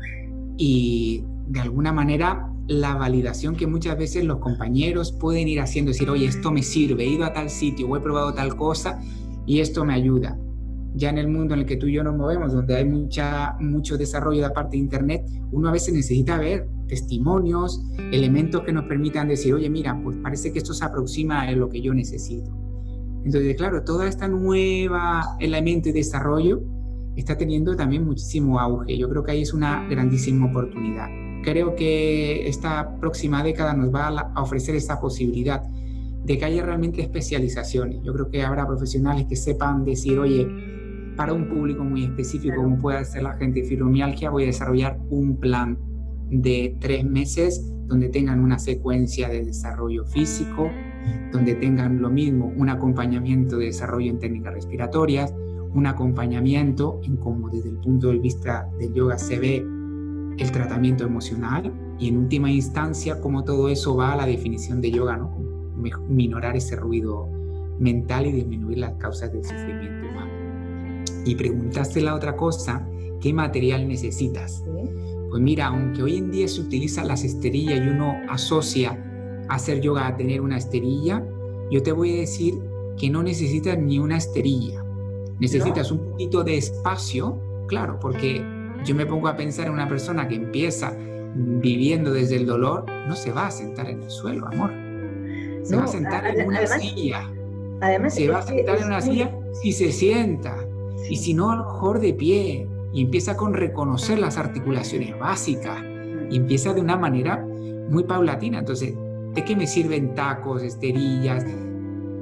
[0.56, 6.08] y de alguna manera la validación que muchas veces los compañeros pueden ir haciendo, decir,
[6.08, 9.00] oye, esto me sirve, he ido a tal sitio o he probado tal cosa
[9.46, 10.38] y esto me ayuda.
[10.94, 13.56] ya en el mundo en el que tú y yo nos movemos, donde hay mucha,
[13.60, 18.84] mucho desarrollo de parte de Internet, uno a veces necesita ver testimonios, elementos que nos
[18.84, 22.61] permitan decir, oye, mira, pues parece que esto se aproxima a lo que yo necesito.
[23.24, 26.62] Entonces, claro, toda esta nueva elemento de desarrollo
[27.16, 28.96] está teniendo también muchísimo auge.
[28.96, 31.08] Yo creo que ahí es una grandísima oportunidad.
[31.44, 35.62] Creo que esta próxima década nos va a ofrecer esa posibilidad
[36.24, 38.02] de que haya realmente especializaciones.
[38.02, 40.46] Yo creo que habrá profesionales que sepan decir, oye,
[41.16, 44.98] para un público muy específico, como puede ser la gente de fibromialgia, voy a desarrollar
[45.10, 45.78] un plan
[46.30, 50.70] de tres meses donde tengan una secuencia de desarrollo físico,
[51.32, 55.34] donde tengan lo mismo un acompañamiento de desarrollo en técnicas respiratorias,
[55.74, 59.56] un acompañamiento en cómo desde el punto de vista del yoga se ve
[60.38, 64.90] el tratamiento emocional y en última instancia cómo todo eso va a la definición de
[64.90, 65.30] yoga, ¿no?
[66.08, 67.28] minorar ese ruido
[67.78, 71.04] mental y disminuir las causas del sufrimiento humano.
[71.24, 72.86] Y preguntaste la otra cosa,
[73.20, 74.62] ¿qué material necesitas?
[75.30, 78.98] Pues mira, aunque hoy en día se utilizan las esterillas y uno asocia
[79.48, 81.24] hacer yoga a tener una esterilla,
[81.70, 82.54] yo te voy a decir
[82.98, 84.84] que no necesitas ni una esterilla.
[85.38, 88.44] Necesitas un poquito de espacio, claro, porque
[88.84, 90.96] yo me pongo a pensar en una persona que empieza
[91.34, 94.70] viviendo desde el dolor, no se va a sentar en el suelo, amor.
[95.62, 97.30] Se va a sentar en una silla.
[97.80, 100.56] Además, se va a sentar en una silla si se sienta.
[101.08, 102.68] Y si no, a lo mejor de pie.
[102.92, 105.80] Y empieza con reconocer las articulaciones básicas.
[106.30, 107.44] Y empieza de una manera
[107.88, 108.58] muy paulatina.
[108.58, 108.94] Entonces,
[109.34, 111.44] ¿de qué me sirven tacos, esterillas,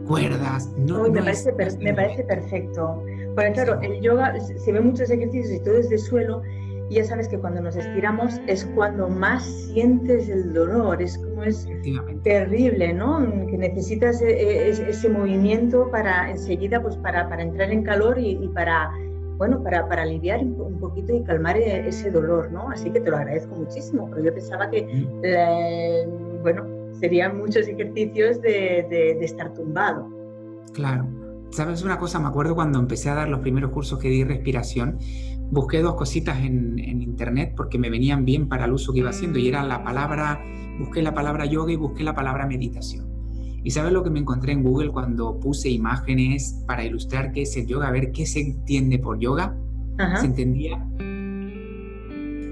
[0.07, 0.71] cuerdas?
[0.77, 3.03] No, me, parece, me parece perfecto.
[3.35, 6.43] Porque claro, el yoga se ve muchos ejercicios y todo es de suelo
[6.91, 11.45] y ya sabes que cuando nos estiramos es cuando más sientes el dolor, es como
[11.45, 11.69] es
[12.25, 13.25] terrible, ¿no?
[13.47, 18.37] Que necesitas e, e, ese, movimiento para enseguida, pues para, para entrar en calor y,
[18.49, 18.91] para,
[19.37, 22.69] bueno, para, para, aliviar un poquito y calmar e, ese dolor, ¿no?
[22.71, 26.43] Así que te lo agradezco muchísimo, porque yo pensaba que, mm.
[26.43, 30.09] bueno, serían muchos ejercicios de, de, de estar tumbado.
[30.75, 31.09] Claro.
[31.51, 32.21] ¿Sabes una cosa?
[32.21, 34.99] Me acuerdo cuando empecé a dar los primeros cursos que di respiración,
[35.51, 39.39] busqué dos cositas en, internet porque me venían bien para el uso que iba haciendo
[39.39, 40.41] y era la palabra,
[40.79, 43.11] busqué la palabra yoga y busqué la palabra meditación.
[43.63, 47.55] ¿Y sabes lo que me encontré en Google cuando puse imágenes para ilustrar qué es
[47.57, 47.89] el yoga?
[47.89, 49.55] A ver qué se entiende por yoga.
[50.19, 50.83] Se entendía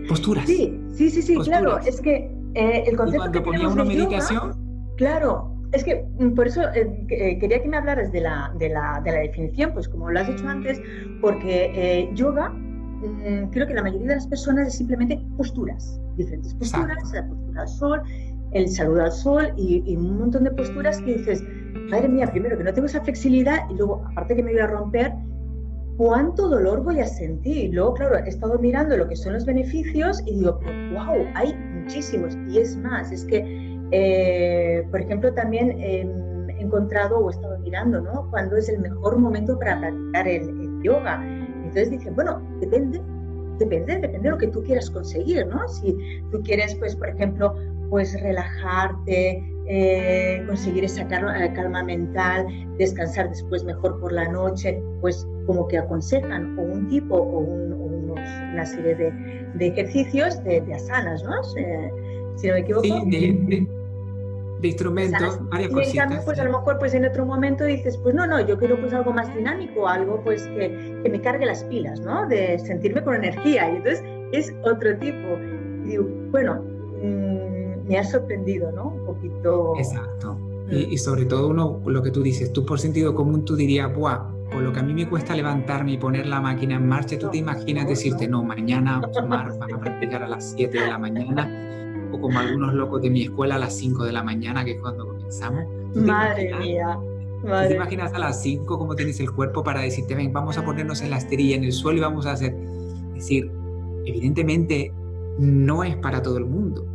[0.06, 0.46] posturas.
[0.46, 1.78] Sí, sí, sí, sí claro.
[1.78, 3.26] Es que eh, el concepto.
[3.26, 4.94] Y cuando ponía una meditación.
[4.96, 8.68] claro, es que mm, por eso eh, eh, quería que me hablaras de la, de,
[8.68, 10.80] la, de la, definición, pues como lo has dicho antes,
[11.20, 12.52] porque yoga
[13.00, 17.62] Mm, creo que la mayoría de las personas es simplemente posturas, diferentes posturas, la postura
[17.62, 18.02] al sol,
[18.52, 21.44] el saludo al sol y, un montón de posturas que dices,
[21.90, 24.66] madre mía, primero que no tengo esa flexibilidad y luego, aparte que me voy a
[24.66, 25.12] romper,
[25.96, 27.56] ¿cuánto dolor voy a sentir?
[27.66, 30.58] Y luego, claro, he estado mirando lo que son los beneficios y digo,
[30.92, 31.54] wow, hay
[31.88, 32.37] muchísimos.
[32.48, 33.44] Y es más, es que,
[33.92, 36.07] eh, por ejemplo, también he
[36.61, 38.29] encontrado o he estado mirando, ¿no?
[38.31, 41.22] Cuándo es el mejor momento para practicar el yoga
[41.68, 43.01] entonces dije, bueno, depende,
[43.59, 45.68] depende, depende de lo que tú quieras conseguir, ¿no?
[45.68, 45.94] Si
[46.31, 47.55] tú quieres, pues, por ejemplo,
[47.90, 52.46] pues relajarte, eh, conseguir esa eh, calma, mental,
[52.79, 58.64] descansar después mejor por la noche, pues como que aconsejan o un tipo o, una
[58.64, 61.42] serie de, ejercicios de, asanas, ¿no?
[61.44, 62.84] si no me equivoco.
[62.84, 63.68] Sí,
[64.61, 65.94] de instrumentos, varias cositas.
[65.94, 68.58] En cambio, pues a lo mejor pues en otro momento dices, pues no, no, yo
[68.58, 72.26] quiero pues algo más dinámico, algo pues que, que me cargue las pilas, ¿no?
[72.26, 73.70] De sentirme con energía.
[73.70, 75.38] Y entonces es otro tipo.
[75.84, 76.62] Y digo, bueno,
[77.02, 78.88] mm, me ha sorprendido, ¿no?
[78.88, 79.74] Un poquito.
[79.78, 80.34] Exacto.
[80.34, 80.72] Mm.
[80.72, 83.94] Y, y, sobre todo uno, lo que tú dices, tú por sentido común tú dirías,
[83.94, 84.38] ¡buah!
[84.50, 87.28] Por lo que a mí me cuesta levantarme y poner la máquina en marcha, tú
[87.30, 92.08] te imaginas decirte, no, mañana Omar van a practicar a las 7 de la mañana
[92.12, 94.80] o como algunos locos de mi escuela a las 5 de la mañana, que es
[94.80, 95.64] cuando comenzamos.
[95.94, 96.98] Madre mía.
[97.68, 101.02] ¿Te imaginas a las 5 cómo tienes el cuerpo para decirte, ven, vamos a ponernos
[101.02, 102.54] en la esterilla, en el suelo y vamos a hacer?
[103.11, 103.50] Es decir,
[104.06, 104.92] evidentemente
[105.38, 106.87] no es para todo el mundo.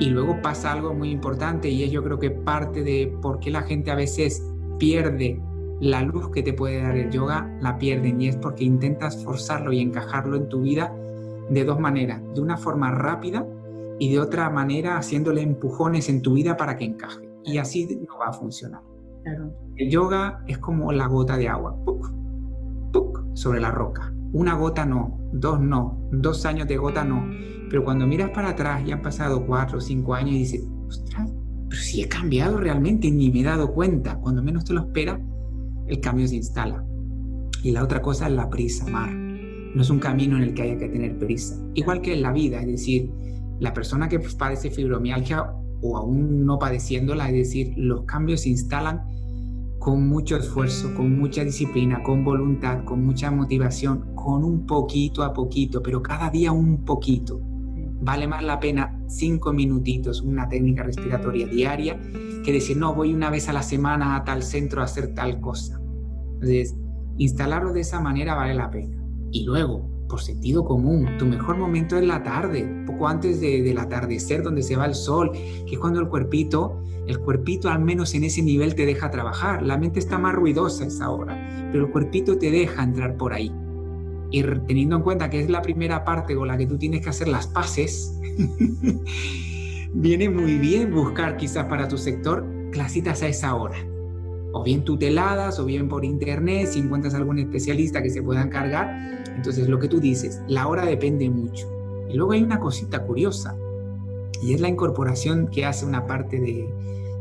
[0.00, 3.50] Y luego pasa algo muy importante y es yo creo que parte de por qué
[3.50, 4.42] la gente a veces
[4.78, 5.40] pierde
[5.80, 9.72] la luz que te puede dar el yoga, la pierden y es porque intentas forzarlo
[9.72, 10.94] y encajarlo en tu vida
[11.50, 12.22] de dos maneras.
[12.34, 13.46] De una forma rápida,
[13.98, 17.28] y de otra manera haciéndole empujones en tu vida para que encaje.
[17.44, 18.80] Y así no va a funcionar.
[19.76, 22.10] El yoga es como la gota de agua, ¡puc!
[22.92, 23.24] ¡puc!
[23.34, 24.12] sobre la roca.
[24.32, 27.24] Una gota no, dos no, dos años de gota no.
[27.70, 31.32] Pero cuando miras para atrás y han pasado cuatro o cinco años y dices, ostras,
[31.68, 34.16] pero si he cambiado realmente, ni me he dado cuenta.
[34.16, 35.20] Cuando menos te lo esperas,
[35.94, 36.84] el cambio se instala.
[37.62, 39.10] Y la otra cosa es la prisa, Mar.
[39.12, 41.56] No es un camino en el que haya que tener prisa.
[41.74, 43.10] Igual que en la vida, es decir,
[43.58, 49.02] la persona que padece fibromialgia o aún no padeciéndola, es decir, los cambios se instalan
[49.78, 55.32] con mucho esfuerzo, con mucha disciplina, con voluntad, con mucha motivación, con un poquito a
[55.32, 57.40] poquito, pero cada día un poquito.
[58.00, 62.00] Vale más la pena cinco minutitos, una técnica respiratoria diaria,
[62.44, 65.40] que decir, no, voy una vez a la semana a tal centro a hacer tal
[65.40, 65.80] cosa.
[66.34, 66.74] Entonces,
[67.18, 68.96] instalarlo de esa manera vale la pena.
[69.30, 73.78] Y luego, por sentido común, tu mejor momento es la tarde, poco antes de, del
[73.78, 78.14] atardecer, donde se va el sol, que es cuando el cuerpito, el cuerpito al menos
[78.14, 79.62] en ese nivel te deja trabajar.
[79.62, 83.32] La mente está más ruidosa a esa hora, pero el cuerpito te deja entrar por
[83.32, 83.52] ahí.
[84.30, 87.10] Y teniendo en cuenta que es la primera parte con la que tú tienes que
[87.10, 88.18] hacer las paces,
[89.94, 93.76] viene muy bien buscar quizás para tu sector clasitas a esa hora.
[94.54, 99.24] O bien tuteladas, o bien por internet, si encuentras algún especialista que se pueda encargar.
[99.36, 101.68] Entonces, lo que tú dices, la hora depende mucho.
[102.08, 103.56] Y luego hay una cosita curiosa,
[104.42, 106.68] y es la incorporación que hace una parte de,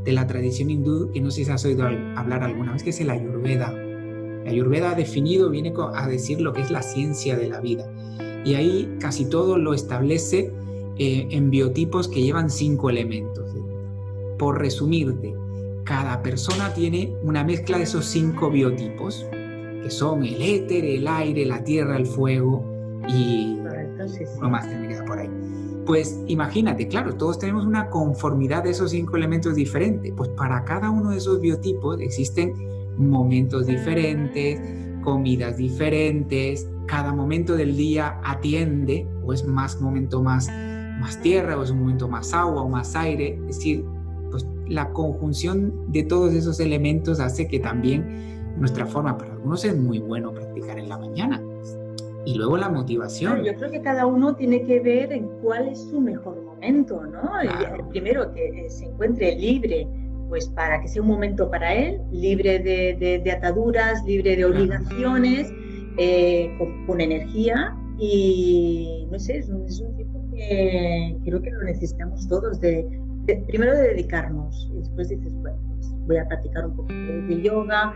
[0.03, 2.99] de la tradición hindú, que no sé si has oído hablar alguna vez, que es
[2.99, 3.71] el ayurveda.
[3.71, 7.89] La ayurveda definido viene a decir lo que es la ciencia de la vida.
[8.45, 10.51] Y ahí casi todo lo establece
[10.97, 13.55] eh, en biotipos que llevan cinco elementos.
[14.37, 15.33] Por resumirte,
[15.83, 21.45] cada persona tiene una mezcla de esos cinco biotipos, que son el éter, el aire,
[21.45, 22.63] la tierra, el fuego
[23.07, 23.59] y
[24.41, 25.29] no más que me queda por ahí.
[25.85, 30.13] Pues imagínate, claro, todos tenemos una conformidad de esos cinco elementos diferentes.
[30.15, 32.53] Pues para cada uno de esos biotipos existen
[32.97, 34.61] momentos diferentes,
[35.03, 40.49] comidas diferentes, cada momento del día atiende o es más momento más
[40.99, 43.37] más tierra o es un momento más agua o más aire.
[43.49, 43.83] Es decir,
[44.73, 49.99] la conjunción de todos esos elementos hace que también nuestra forma, para algunos es muy
[49.99, 51.41] bueno practicar en la mañana.
[52.25, 53.43] Y luego la motivación.
[53.43, 57.31] yo creo que cada uno tiene que ver en cuál es su mejor momento, ¿no?
[57.89, 59.87] Primero que se encuentre libre,
[60.29, 65.51] pues para que sea un momento para él, libre de, ataduras, libre de obligaciones,
[65.97, 66.57] eh,
[66.87, 69.93] con, energía y no sé, es un, es un
[71.23, 72.85] creo que lo necesitamos todos, de,
[73.25, 77.93] primero de dedicarnos y después dices, bueno, pues voy a practicar un poquito de yoga,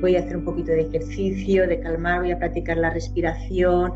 [0.00, 3.92] voy a hacer un poquito de ejercicio, de calmar, voy a practicar la respiración.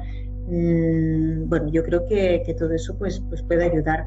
[0.47, 4.07] Mm, bueno, yo creo que, que, todo eso pues, pues puede ayudar.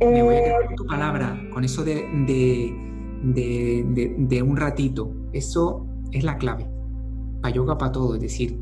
[0.00, 1.94] Me voy a quedar con tu palabra, con eso de,
[2.26, 5.12] de, de, de un ratito.
[5.32, 6.66] Eso es la clave.
[7.40, 8.16] Para yoga, para todo.
[8.16, 8.58] Es decir,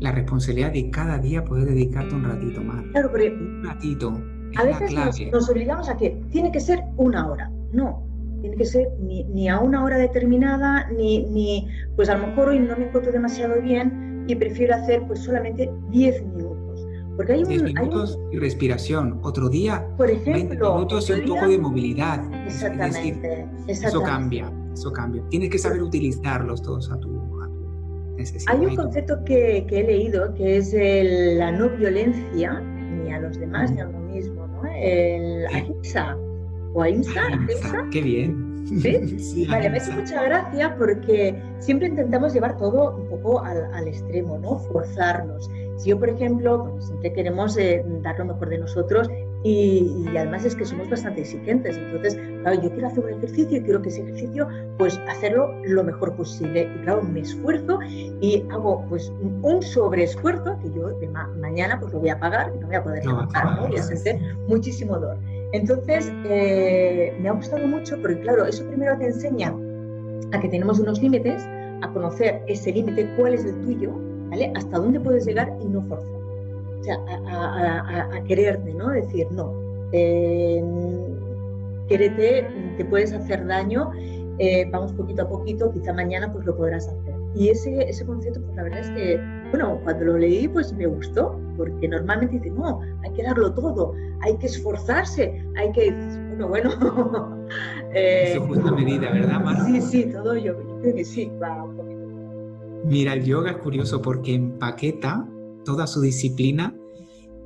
[0.00, 2.84] la responsabilidad de cada día poder dedicarte un ratito más.
[2.92, 4.20] Claro, porque un ratito.
[4.56, 4.92] A veces
[5.32, 7.50] nos, obligamos a que tiene que ser una hora.
[7.72, 8.02] No,
[8.40, 12.60] tiene que ser ni, a una hora determinada, ni, ni, pues a lo mejor hoy
[12.60, 16.86] no me encuentro demasiado bien y prefiero hacer pues solamente 10 minutos.
[17.16, 19.20] Porque hay 10 minutos y respiración.
[19.22, 22.22] Otro día, por ejemplo, 20 minutos y un poco de movilidad.
[22.46, 25.22] Exactamente, Eso cambia, eso cambia.
[25.28, 27.24] Tienes que saber utilizarlos todos a tu
[28.46, 30.74] hay un concepto que, he leído que es
[31.36, 34.03] la no violencia ni a los demás ni a ¿no?
[34.84, 36.16] El ahimsa
[36.74, 37.22] o ahimsa.
[37.90, 38.54] Qué bien.
[39.18, 39.46] ¿Sí?
[39.46, 44.58] vale, me hace mucha gracia porque siempre intentamos llevar todo un poco al, extremo, ¿no?
[44.58, 45.50] Forzarnos.
[45.76, 49.08] Si yo, por ejemplo, siempre queremos eh, dar lo mejor de nosotros
[49.46, 51.76] y, además es que somos bastante exigentes.
[51.76, 55.84] Entonces, claro, yo quiero hacer un ejercicio y quiero que ese ejercicio, pues hacerlo lo
[55.84, 56.62] mejor posible.
[56.62, 57.78] Y claro, me esfuerzo
[58.22, 62.58] y hago pues un sobreesfuerzo que yo de mañana pues lo voy a pagar y
[62.58, 63.68] no voy a poder levantar, ¿no?
[63.68, 65.18] Voy a sentir muchísimo dolor.
[65.52, 69.54] Entonces, eh, me ha gustado mucho porque, claro, eso primero te enseña
[70.32, 71.46] a que tenemos unos límites,
[71.82, 73.92] a conocer ese límite, cuál es el tuyo,
[74.30, 74.50] ¿vale?
[74.56, 76.23] Hasta dónde puedes llegar y no forzar
[76.92, 78.90] a, quererte, ¿no?
[78.90, 79.52] Decir, no,
[79.92, 80.62] eh,
[81.88, 83.90] quererte, te puedes hacer daño,
[84.38, 87.14] eh, vamos poquito a poquito, quizá mañana pues lo podrás hacer.
[87.34, 89.20] Y ese, ese concepto, pues la verdad es que,
[89.50, 93.92] bueno, cuando lo leí pues me gustó, porque normalmente dice, no, hay que darlo todo,
[94.20, 95.92] hay que esforzarse, hay que,
[96.38, 97.46] bueno, bueno.
[97.94, 99.56] eh, Eso justa medida, ¿verdad, Mar?
[99.66, 102.00] Sí, sí, todo yo, yo creo que sí, va un poquito.
[102.84, 105.26] Mira, el yoga es curioso porque empaqueta
[105.64, 106.74] toda su disciplina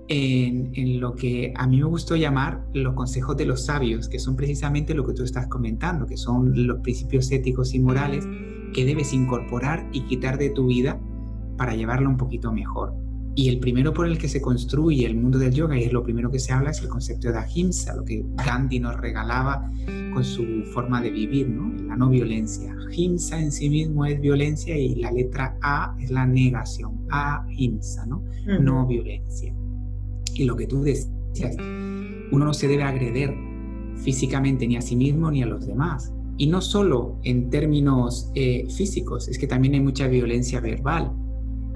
[0.08, 4.36] en, lo que a mí me gustó llamar los consejos de los sabios, que son
[4.36, 8.26] precisamente lo que tú estás comentando, que son los principios éticos y morales
[8.72, 11.00] que debes incorporar y quitar de tu vida
[11.56, 12.94] para llevarlo un poquito mejor.
[13.38, 16.02] Y el primero por el que se construye el mundo del yoga, y es lo
[16.02, 19.70] primero que se habla, es el concepto de ahimsa, lo que Gandhi nos regalaba
[20.12, 21.72] con su forma de vivir, ¿no?
[21.84, 22.74] la no violencia.
[22.90, 28.24] Ahimsa en sí mismo es violencia y la letra A es la negación, ahimsa, ¿no?
[28.60, 29.54] No violencia.
[30.34, 31.56] Y lo que tú decías,
[32.32, 33.32] uno no se debe agreder
[33.98, 36.12] físicamente ni a sí mismo ni a los demás.
[36.38, 41.12] Y no solo en términos eh, físicos, es que también hay mucha violencia verbal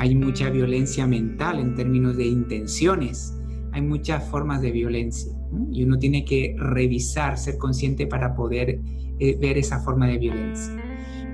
[0.03, 3.39] hay mucha violencia mental en términos de intenciones,
[3.71, 5.33] hay muchas formas de violencia
[5.71, 8.81] y uno tiene que revisar, ser consciente para poder
[9.21, 10.75] eh, ver esa forma de violencia.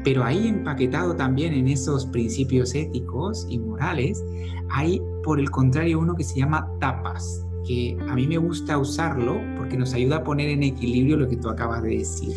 [0.05, 4.23] Pero ahí empaquetado también en esos principios éticos y morales,
[4.69, 9.41] hay por el contrario uno que se llama tapas, que a mí me gusta usarlo
[9.57, 12.35] porque nos ayuda a poner en equilibrio lo que tú acabas de decir.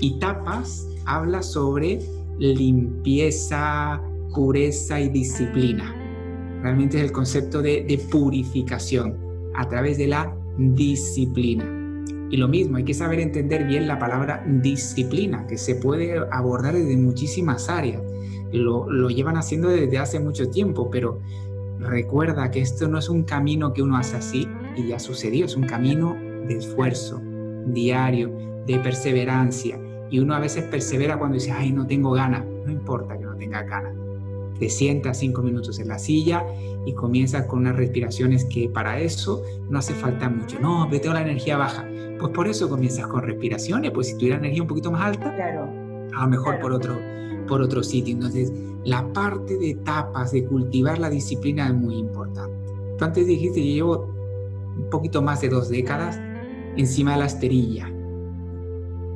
[0.00, 1.98] Y tapas habla sobre
[2.38, 4.00] limpieza,
[4.34, 5.94] pureza y disciplina.
[6.62, 9.16] Realmente es el concepto de, purificación
[9.54, 11.64] a través de la disciplina.
[12.30, 16.74] Y lo mismo, hay que saber entender bien la palabra disciplina, que se puede abordar
[16.74, 18.02] desde muchísimas áreas.
[18.52, 21.20] Lo, lo, llevan haciendo desde hace mucho tiempo, pero
[21.78, 25.56] recuerda que esto no es un camino que uno hace así y ya sucedió, es
[25.56, 26.16] un camino
[26.48, 27.20] de esfuerzo
[27.66, 28.32] diario,
[28.66, 29.78] de perseverancia.
[30.10, 32.44] Y uno a veces persevera cuando dice, ay, no tengo ganas.
[32.64, 34.03] No importa que no tenga ganas
[34.58, 36.44] te sientas cinco minutos en la silla
[36.86, 40.58] y comienzas con unas respiraciones que para eso no hace falta mucho.
[40.60, 41.88] No, pero tengo la energía baja.
[42.18, 45.68] Pues por eso comienzas con respiraciones, pues si tuviera energía un poquito más alta, claro.
[46.16, 46.98] a lo mejor por, otro,
[47.48, 48.14] por otro sitio.
[48.14, 48.52] Entonces,
[48.84, 52.56] la parte de etapas, de cultivar la disciplina es muy importante.
[52.96, 54.14] Tú antes dijiste, yo llevo
[54.76, 56.20] un poquito más de dos décadas
[56.76, 57.90] encima de la esterilla,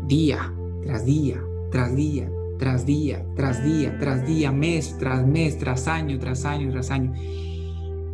[0.06, 5.88] día tras día, tras día, tras día, tras día, tras día, mes tras mes, tras
[5.88, 7.12] año, tras año, tras año,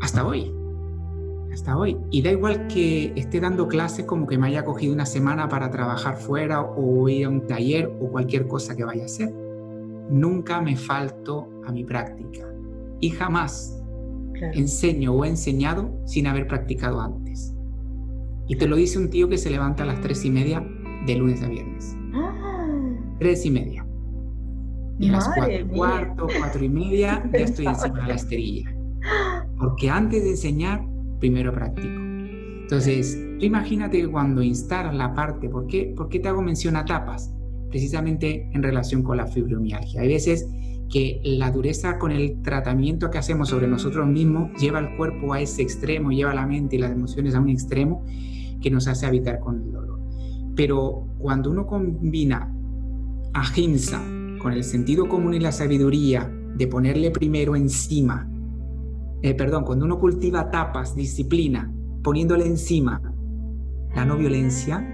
[0.01, 0.53] hasta hoy,
[1.53, 1.97] hasta hoy.
[2.11, 5.71] Y da igual que esté dando clases como que me haya cogido una semana para
[5.71, 9.33] trabajar fuera o ir a un taller o cualquier cosa que vaya a hacer.
[10.11, 12.47] Nunca me falto a mi práctica
[13.01, 13.81] y jamás
[14.53, 17.55] enseño o he enseñado sin haber practicado antes.
[18.47, 20.63] Y te lo dice un tío que se levanta a las tres y media
[21.07, 21.97] de lunes a viernes.
[22.13, 22.55] Ah.
[23.19, 23.84] Tres y media.
[24.99, 28.75] Y a las cuatro cuarto, cuatro y media, ya estoy encima de la esterilla.
[29.59, 30.85] Porque antes de enseñar,
[31.21, 32.01] primero practico.
[32.63, 36.77] Entonces, tú imagínate que cuando instalas la parte, ¿por qué, ¿por qué te hago mención
[36.77, 37.33] a tapas?
[37.71, 40.01] Precisamente en relación con la fibromialgia.
[40.01, 40.49] Hay veces
[40.89, 45.41] que la dureza con el tratamiento que hacemos sobre nosotros mismos lleva al cuerpo a
[45.41, 48.05] ese extremo, lleva la mente y las emociones a un extremo
[48.61, 50.01] que nos hace habitar con el dolor.
[50.55, 52.55] Pero cuando uno combina
[53.33, 54.03] ahimsa,
[54.45, 58.29] con el sentido común y la sabiduría de ponerle primero encima,
[59.23, 61.73] eh, perdón, cuando uno cultiva tapas, disciplina,
[62.03, 63.01] poniéndole encima
[63.97, 64.87] la no violencia,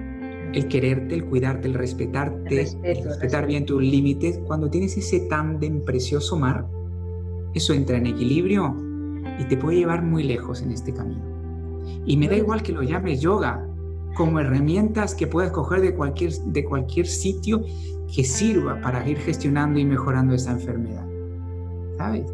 [0.55, 5.85] el quererte, el cuidarte, el respetarte, el, respetar bien tus límites, cuando tienes ese tándem
[5.85, 6.69] precioso mar,
[7.53, 8.77] eso entra en equilibrio
[9.41, 11.25] y te puede llevar muy lejos en este camino.
[12.07, 13.67] Y me da igual que lo llames yoga,
[14.15, 17.65] como herramientas que puedes coger de cualquier, de cualquier sitio
[18.15, 21.07] que sirva para ir gestionando y mejorando esa enfermedad.
[21.97, 22.27] ¿Sabes?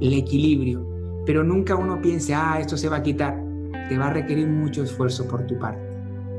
[0.00, 0.86] El equilibrio.
[1.26, 3.40] Pero nunca uno piense, ah, esto se va a quitar.
[3.88, 5.82] Te va a requerir mucho esfuerzo por tu parte.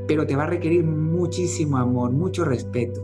[0.06, 3.02] Pero te va a requerir muchísimo amor, mucho respeto.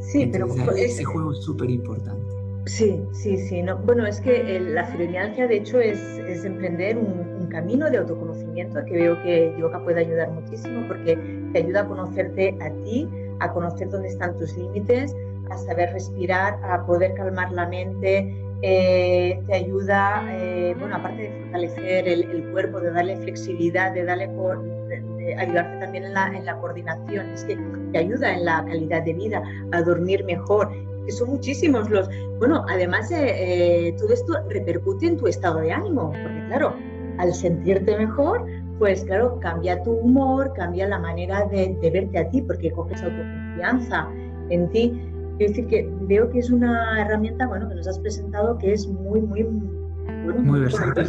[0.00, 2.38] Sí, pero ese juego es súper importante.
[2.68, 3.62] Sí, sí, sí.
[3.62, 8.84] No, bueno, es que la fibromialgia, de hecho, es, es emprender un, camino de autoconocimiento
[8.84, 11.16] que veo que yoga puede ayudar muchísimo porque
[11.54, 13.08] te ayuda a conocerte a ti,
[13.40, 15.16] a conocer dónde están tus límites,
[15.50, 21.40] a saber respirar, a poder calmar la mente, eh, te ayuda, eh, bueno, aparte de
[21.42, 27.28] fortalecer el, cuerpo, de darle flexibilidad, de darle de, ayudarte también en la, en coordinación,
[27.30, 27.56] es que
[27.92, 29.42] te ayuda en la calidad de vida,
[29.72, 30.72] a dormir mejor,
[31.08, 36.44] son muchísimos los, bueno, además eh, todo esto repercute en tu estado de ánimo, porque
[36.48, 36.74] claro,
[37.18, 38.44] al sentirte mejor,
[38.78, 43.02] pues claro, cambia tu humor, cambia la manera de, de verte a ti, porque coges
[43.02, 44.08] autoconfianza
[44.50, 45.07] en ti.
[45.38, 48.88] Es decir, que veo que es una herramienta bueno, que nos has presentado que es
[48.88, 51.06] muy, muy, muy versátil.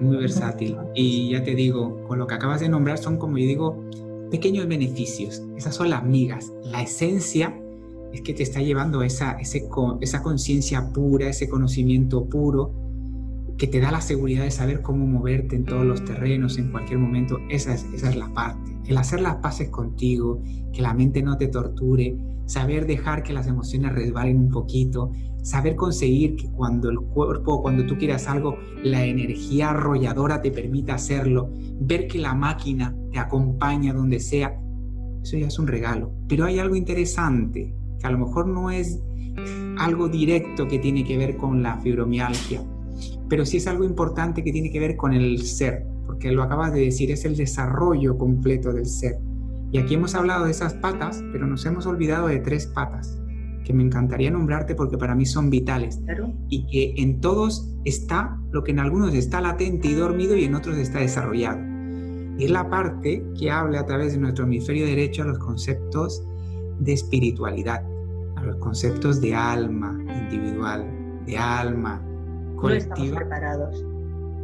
[0.00, 0.76] Muy versátil.
[0.94, 3.84] Y ya te digo, con lo que acabas de nombrar son, como yo digo,
[4.30, 5.42] pequeños beneficios.
[5.56, 6.52] Esas son las migas.
[6.64, 7.58] La esencia
[8.12, 12.72] es que te está llevando esa, esa conciencia pura, ese conocimiento puro,
[13.56, 16.98] que te da la seguridad de saber cómo moverte en todos los terrenos, en cualquier
[16.98, 18.74] momento, esa es, esa es la parte.
[18.86, 20.40] El hacer las paces contigo,
[20.72, 22.16] que la mente no te torture,
[22.50, 27.86] saber dejar que las emociones resbalen un poquito, saber conseguir que cuando el cuerpo, cuando
[27.86, 33.92] tú quieras algo, la energía arrolladora te permita hacerlo, ver que la máquina te acompaña
[33.92, 34.60] donde sea,
[35.22, 36.12] eso ya es un regalo.
[36.26, 39.00] Pero hay algo interesante, que a lo mejor no es
[39.78, 42.64] algo directo que tiene que ver con la fibromialgia,
[43.28, 46.72] pero sí es algo importante que tiene que ver con el ser, porque lo acabas
[46.72, 49.29] de decir, es el desarrollo completo del ser.
[49.72, 53.20] Y aquí hemos hablado de esas patas, pero nos hemos olvidado de tres patas
[53.64, 56.00] que me encantaría nombrarte porque para mí son vitales.
[56.48, 60.54] Y que en todos está lo que en algunos está latente y dormido y en
[60.54, 61.60] otros está desarrollado.
[62.38, 66.24] Y es la parte que habla a través de nuestro hemisferio derecho a los conceptos
[66.80, 67.84] de espiritualidad,
[68.36, 72.02] a los conceptos de alma individual, de alma
[72.56, 73.18] colectiva.
[73.18, 73.84] preparados.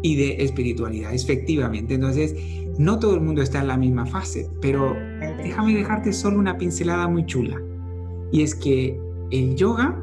[0.03, 1.95] Y de espiritualidad, efectivamente.
[1.95, 2.35] Entonces,
[2.79, 4.95] no todo el mundo está en la misma fase, pero
[5.39, 7.61] déjame dejarte solo una pincelada muy chula.
[8.33, 9.01] Y es que
[9.31, 10.03] el yoga,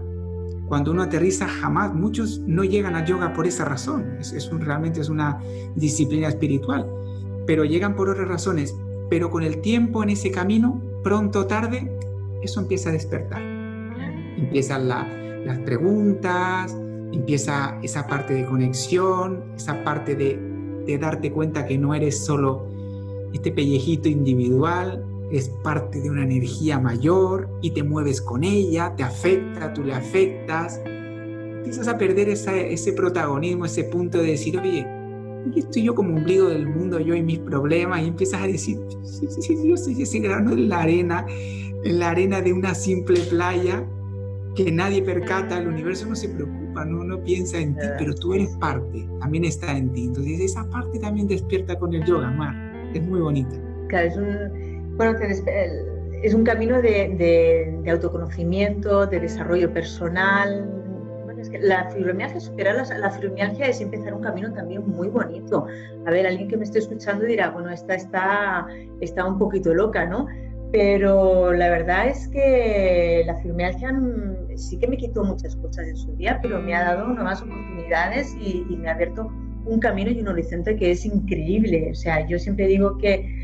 [0.68, 4.18] cuando uno aterriza, jamás, muchos no llegan a yoga por esa razón.
[4.20, 5.40] Es, realmente es una
[5.76, 6.90] disciplina espiritual,
[7.46, 8.76] pero llegan por otras razones.
[9.10, 11.92] Pero con el tiempo en ese camino, pronto o tarde,
[12.42, 13.42] eso empieza a despertar.
[13.42, 16.76] Empiezan las preguntas,
[17.12, 20.53] empieza esa parte de conexión, esa parte de,
[20.86, 22.66] de darte cuenta que no eres solo
[23.34, 29.04] este pellejito individual, es parte de una energía mayor y te mueves con ella, te
[29.04, 34.86] afecta, tú le afectas, empiezas a perder ese protagonismo, ese punto de decir, oye,
[35.50, 38.80] aquí estoy yo como ombligo del mundo, yo y mis problemas, y empiezas a decir,
[39.66, 43.84] yo soy ese grano en la arena, en la arena de una simple playa
[44.56, 48.34] que nadie percata, el universo no se preocupa, no, no piensa en ti, pero tú
[48.34, 50.06] eres parte, también está en ti.
[50.06, 52.56] Entonces esa parte también despierta con el yoga, Mar,
[52.94, 53.56] es muy bonita.
[53.90, 55.18] Claro, es un bueno,
[56.24, 60.70] es un camino de, autoconocimiento, de desarrollo personal.
[61.26, 65.66] Bueno, es que la fibromialgia, superar la, fibromialgia es empezar un camino también muy bonito.
[66.06, 68.68] A ver, alguien que me esté escuchando dirá, bueno, esta está,
[69.02, 70.28] está un poquito loca, ¿no?
[70.74, 75.96] Pero la verdad es que la fibromialgia mm, sí que me quitó muchas cosas en
[75.96, 79.32] su día, pero me ha dado nuevas oportunidades y, y me ha abierto
[79.66, 81.92] un camino y un horizonte que es increíble.
[81.92, 83.44] O sea, yo siempre digo que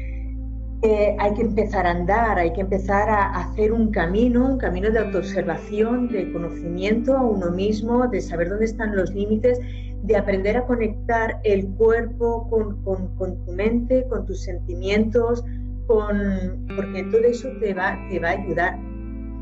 [0.81, 4.99] hay que empezar a andar, hay que empezar a hacer un camino, un camino de
[4.99, 9.59] autoobservación, de conocimiento a uno mismo, de saber dónde están los límites,
[10.03, 15.43] de aprender a conectar el cuerpo con, tu mente, con tus sentimientos,
[15.89, 18.79] con, porque todo eso te va, te va a ayudar.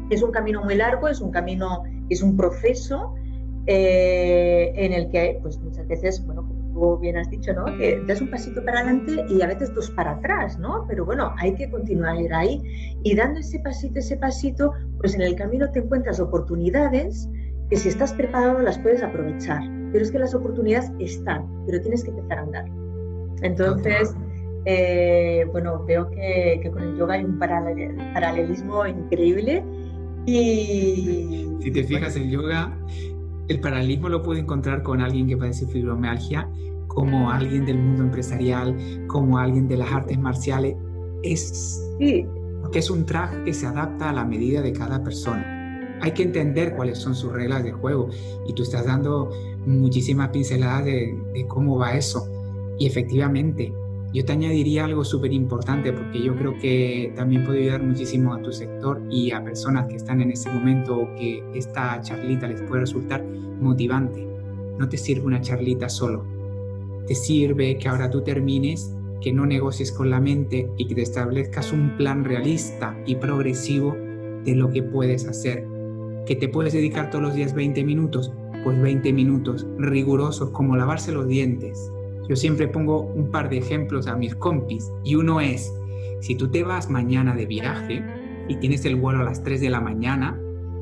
[0.09, 3.13] Es un camino muy largo, es un camino, es un proceso
[3.65, 6.47] eh, en el que pues muchas veces, bueno,
[7.01, 7.65] bien has dicho, ¿no?
[7.77, 10.85] Que das un pasito para adelante y a veces dos para atrás, ¿no?
[10.87, 12.61] Pero bueno, hay que continuar ahí.
[13.03, 17.27] Y dando ese pasito, ese pasito, pues en el camino te encuentras oportunidades
[17.69, 19.61] que si estás preparado las puedes aprovechar.
[19.91, 22.65] Pero es que las oportunidades están, pero tienes que empezar a andar.
[23.41, 24.15] Entonces,
[24.69, 29.63] eh, bueno, veo que, que, con el yoga hay un paralelismo increíble.
[30.25, 31.47] Y.
[31.61, 32.77] Si te fijas, el yoga
[33.47, 36.49] el paralelismo lo puedo encontrar con alguien que padece fibromialgia,
[36.87, 38.75] como alguien del mundo empresarial,
[39.07, 40.75] como alguien de las artes marciales.
[41.23, 42.27] Es que
[42.73, 45.97] es un traje que se adapta a la medida de cada persona.
[46.01, 48.09] Hay que entender cuáles son sus reglas de juego
[48.45, 49.31] y tú estás dando
[49.65, 52.27] muchísimas pinceladas de, de cómo va eso.
[52.77, 53.73] Y efectivamente,
[54.13, 58.41] yo te añadiría algo súper importante porque yo creo que también puede ayudar muchísimo a
[58.41, 62.61] tu sector y a personas que están en ese momento o que esta charlita les
[62.61, 63.23] puede resultar
[63.59, 64.25] motivante.
[64.77, 66.25] No te sirve una charlita solo.
[67.05, 71.01] Te sirve que ahora tú termines, que no negocies con la mente y que te
[71.01, 73.95] establezcas un plan realista y progresivo
[74.45, 75.65] de lo que puedes hacer.
[76.25, 78.31] Que te puedes dedicar todos los días 20 minutos,
[78.63, 81.91] pues 20 minutos rigurosos como lavarse los dientes,
[82.27, 85.73] yo siempre pongo un par de ejemplos a mis compis y uno es,
[86.21, 88.03] si tú te vas mañana de viaje
[88.47, 90.39] y tienes el vuelo a las 3 de la mañana,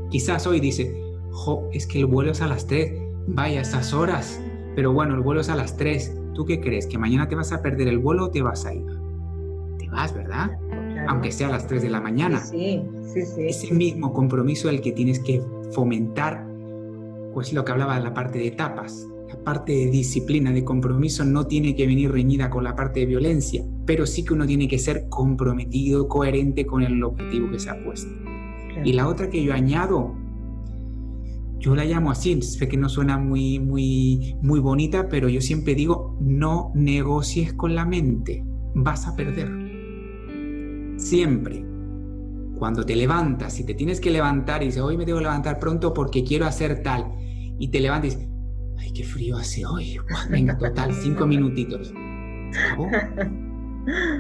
[0.10, 0.92] quizás hoy dices,
[1.32, 2.94] jo, es que el vuelo es a las 3,
[3.28, 4.42] vaya, esas horas,
[4.76, 6.88] pero bueno, el vuelo es a las 3, ¿tú qué crees?
[6.88, 8.86] ¿Que mañana te vas a perder el vuelo o te vas a ir?
[9.78, 10.52] Te vas, ¿verdad?
[11.08, 12.40] Aunque sea a las 3 de la mañana.
[12.40, 12.82] Sí,
[13.14, 13.46] sí, sí.
[13.48, 15.42] Ese mismo compromiso el que tienes que
[15.72, 16.48] fomentar,
[17.34, 21.26] pues lo que hablaba de la parte de etapas la parte de disciplina, de compromiso,
[21.26, 24.68] no tiene que venir reñida con la parte de violencia, pero sí que uno tiene
[24.68, 28.12] que ser comprometido, coherente con el objetivo que se ha puesto.
[28.84, 30.14] Y la otra que yo añado,
[31.60, 35.74] yo la llamo así, sé que no suena muy, muy, muy bonita, pero yo siempre
[35.74, 38.44] digo, no negocies con la mente,
[38.76, 39.50] vas a perder.
[40.98, 41.66] Siempre.
[42.58, 45.94] Cuando te levantas, y te tienes que levantar y dices, hoy me debo levantar pronto
[45.94, 47.12] porque quiero hacer tal,
[47.58, 48.35] y te levantas y dices,
[48.78, 49.98] ay, qué frío hace hoy.
[50.60, 51.94] Total, cinco minutitos.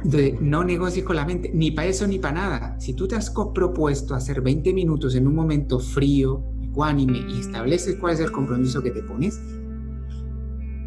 [0.03, 2.79] Entonces, no negocies con la mente, ni para eso ni para nada.
[2.79, 7.95] Si tú te has propuesto hacer 20 minutos en un momento frío, ecuánime y estableces
[7.95, 9.41] cuál es el compromiso que te pones,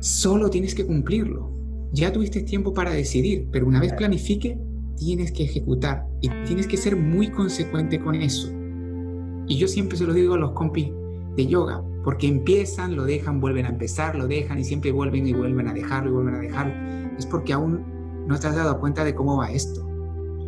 [0.00, 1.50] solo tienes que cumplirlo.
[1.92, 4.58] Ya tuviste tiempo para decidir, pero una vez planifique,
[4.96, 8.52] tienes que ejecutar y tienes que ser muy consecuente con eso.
[9.48, 10.90] Y yo siempre se lo digo a los compis
[11.36, 15.34] de yoga, porque empiezan, lo dejan, vuelven a empezar, lo dejan y siempre vuelven y
[15.34, 16.72] vuelven a dejarlo y vuelven a dejarlo.
[17.18, 17.84] Es porque aún
[18.26, 19.86] no te has dado cuenta de cómo va esto.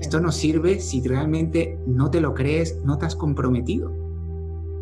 [0.01, 3.93] Esto no sirve si realmente no te lo crees, no te has comprometido.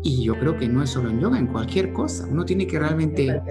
[0.03, 2.25] Y yo creo que no es solo en yoga, en cualquier cosa.
[2.31, 3.41] Uno tiene que realmente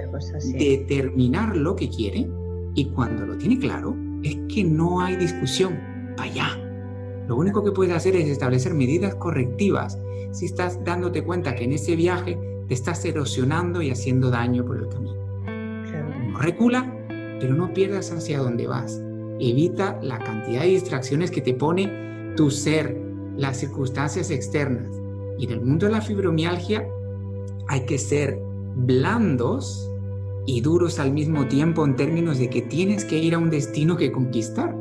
[0.56, 2.26] determinar lo que quiere
[2.74, 5.78] y cuando lo tiene claro, es que no hay discusión.
[6.16, 6.48] Allá.
[7.26, 9.98] Lo único que puedes hacer es establecer medidas correctivas
[10.32, 12.38] si estás dándote cuenta que en ese viaje
[12.68, 15.16] te estás erosionando y haciendo daño por el camino.
[16.30, 16.94] No recula,
[17.40, 19.00] pero no pierdas hacia dónde vas.
[19.40, 23.00] Evita la cantidad de distracciones que te pone tu ser,
[23.36, 24.90] las circunstancias externas.
[25.38, 26.86] Y en el mundo de la fibromialgia
[27.68, 28.38] hay que ser
[28.76, 29.90] blandos
[30.44, 33.96] y duros al mismo tiempo en términos de que tienes que ir a un destino
[33.96, 34.76] que conquistar.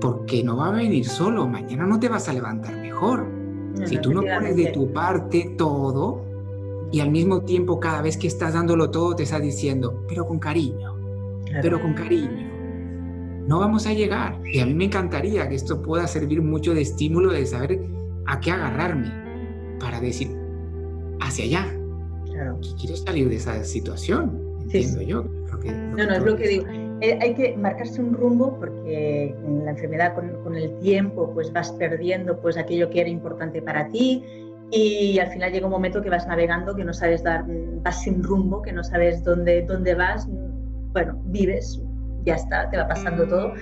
[0.00, 3.26] Porque no va a venir solo, mañana no te vas a levantar mejor.
[3.86, 6.27] si tú no pones de tu parte todo
[6.90, 10.38] y al mismo tiempo cada vez que estás dándolo todo te estás diciendo, pero con
[10.38, 10.96] cariño,
[11.62, 12.48] pero con cariño,
[13.46, 14.38] no vamos a llegar.
[14.44, 17.80] Y a mí me encantaría que esto pueda servir mucho de estímulo de saber
[18.26, 19.10] a qué agarrarme
[19.80, 20.28] para decir,
[21.20, 21.74] hacia allá.
[22.26, 22.58] Claro.
[22.80, 25.24] Quiero salir de esa situación, entiendo yo.
[25.24, 26.64] no, no, es lo que digo.
[27.00, 31.52] Eh, hay que marcarse un rumbo porque en la enfermedad con, con, el tiempo pues
[31.52, 36.02] vas perdiendo pues aquello que era importante para ti y al final llega un momento
[36.02, 37.44] que vas navegando que no sabes dar,
[37.82, 40.28] vas sin rumbo, que no sabes dónde, dónde vas,
[40.92, 41.80] bueno, vives,
[42.24, 43.54] ya está, te va pasando todo.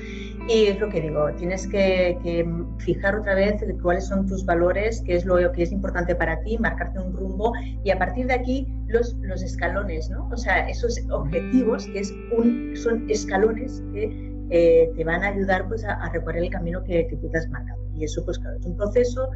[0.49, 2.45] Y es lo que digo, tienes que,
[2.79, 6.59] fijar otra vez cuáles son tus valores, qué es lo que es importante para ti,
[6.59, 7.53] marcarte un rumbo
[7.85, 10.29] y a partir de aquí los, los escalones, ¿no?
[10.33, 15.67] O sea, esos objetivos que es un, son escalones que eh, te van a ayudar
[15.69, 17.81] pues, a, recorrer el camino que, que, tú te has marcado.
[17.95, 19.29] Y eso, pues claro, es un proceso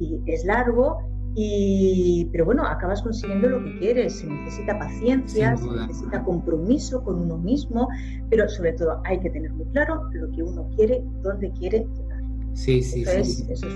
[0.00, 0.98] y es largo
[1.38, 4.20] y, pero bueno, acabas consiguiendo lo que quieres.
[4.20, 7.88] Se necesita paciencia, se necesita compromiso con uno mismo,
[8.30, 12.22] pero sobre todo hay que tener muy claro lo que uno quiere, dónde quiere llegar.
[12.54, 13.44] Sí, sí, sí.
[13.50, 13.74] Eso es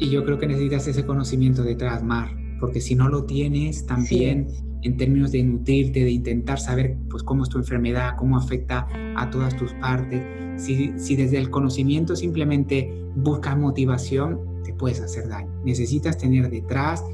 [0.00, 2.28] y yo creo que necesitas ese conocimiento de mar,
[2.60, 4.48] porque si no lo tienes también
[4.82, 8.86] en términos de nutrirte, de intentar saber pues cómo es tu enfermedad, cómo afecta
[9.16, 10.22] a todas tus partes,
[10.56, 14.40] si, si desde el conocimiento simplemente buscas motivación,
[14.78, 15.50] puedes hacer daño.
[15.64, 17.04] Necesitas tener detrás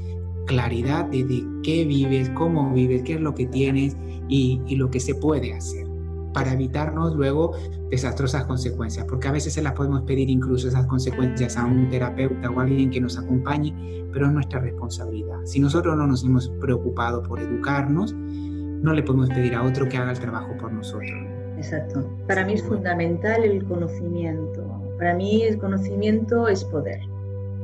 [0.45, 3.97] claridad de, de qué vives, cómo vives, qué es lo que tienes
[4.29, 5.87] y, y, lo que se puede hacer
[6.33, 7.53] para evitarnos luego
[7.89, 12.49] desastrosas consecuencias, porque a veces se las podemos pedir incluso esas consecuencias a un terapeuta
[12.49, 13.73] o a alguien que nos acompañe,
[14.11, 15.37] pero es nuestra responsabilidad.
[15.45, 19.97] Si nosotros no nos hemos preocupado por educarnos, no le podemos pedir a otro que
[19.97, 21.09] haga el trabajo por nosotros.
[21.55, 22.05] Exacto.
[22.27, 24.61] Para mí es fundamental el conocimiento.
[24.97, 26.99] Para mí el conocimiento es poder.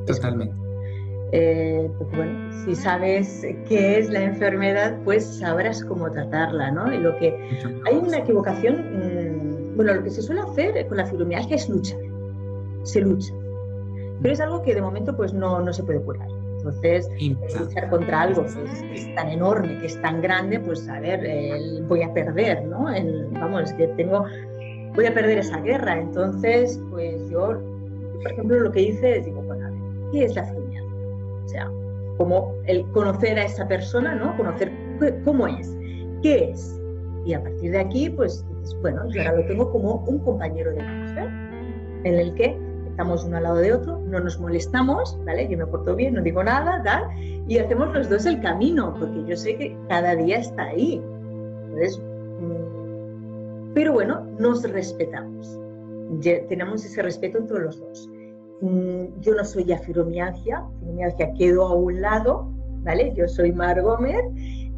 [0.05, 0.55] Totalmente.
[1.33, 6.93] Eh, porque bueno, si sabes qué es la enfermedad, pues sabrás cómo tratarla, ¿no?
[6.93, 7.33] Y lo que
[7.85, 11.99] hay una equivocación, mm, bueno, lo que se suele hacer con la fibromialgia es luchar,
[12.83, 13.33] se lucha,
[14.21, 16.27] pero es algo que de momento pues no, no se puede curar.
[16.57, 17.09] Entonces,
[17.59, 21.21] luchar contra algo que es, tan enorme, que es tan grande, pues a ver,
[21.87, 22.85] voy a perder, ¿no?
[23.31, 24.25] vamos, es que tengo,
[24.93, 25.99] voy a perder esa guerra.
[25.99, 27.59] Entonces, pues yo,
[28.21, 29.41] por ejemplo, lo que hice es, digo,
[30.11, 30.91] ¿qué es la fibromialgia?
[31.43, 31.71] O sea,
[32.17, 34.35] como el conocer a esa persona, ¿no?
[34.37, 34.71] Conocer
[35.23, 35.75] cómo es,
[36.21, 36.79] qué es.
[37.25, 38.45] Y a partir de aquí, pues
[38.81, 41.23] bueno, yo ahora lo tengo como un compañero de vida,
[42.03, 42.57] en el que
[42.87, 45.47] estamos uno al lado de otro, no nos molestamos, ¿vale?
[45.47, 47.03] Yo me porto bien, no digo nada, tal,
[47.47, 51.01] y hacemos los dos el camino, porque yo sé que cada día está ahí.
[51.65, 51.99] Entonces,
[52.39, 55.57] mm, pero bueno, nos respetamos.
[56.49, 58.09] tenemos ese respeto entre los dos.
[58.61, 62.51] Mm, yo no soy ya fibromialgia, fibromialgia quedó a un lado,
[62.83, 63.11] ¿vale?
[63.15, 64.21] Yo soy Mar Gómez,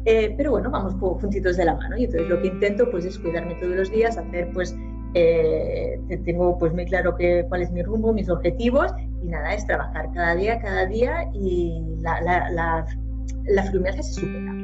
[0.06, 1.96] eh, pero bueno, vamos juntitos de la mano.
[1.96, 4.74] Y entonces lo que intento pues es cuidarme todos los días, hacer pues,
[5.14, 8.90] eh, tengo pues muy claro que, cuál es mi rumbo, mis objetivos
[9.22, 12.86] y nada, es trabajar cada día, cada día y la, la,
[13.44, 14.54] la fibromialgia se supera,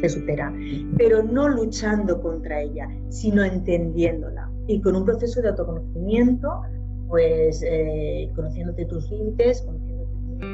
[0.00, 0.52] se supera,
[0.96, 6.62] pero no luchando contra ella, sino entendiéndola y con un proceso de autoconocimiento,
[7.08, 9.98] pues eh, conociéndote tus límites, conociéndote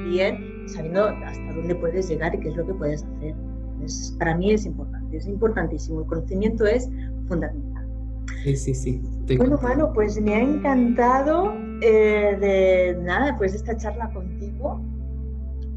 [0.09, 3.35] bien, sabiendo hasta dónde puedes llegar y qué es lo que puedes hacer.
[4.19, 6.01] para mí es importante, es importantísimo.
[6.01, 6.89] El conocimiento es
[7.29, 7.87] fundamental.
[8.45, 9.03] Sí, sí, sí.
[9.37, 14.81] Bueno, Manu, pues me ha encantado eh, de nada, pues esta charla contigo.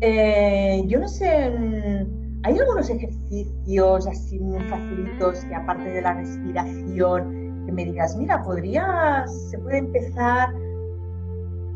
[0.01, 6.13] Eh, yo no sé, mm, ¿hay algunos ejercicios así muy facilitos que aparte de la
[6.13, 10.49] respiración, que me digas, mira, podría, se puede empezar,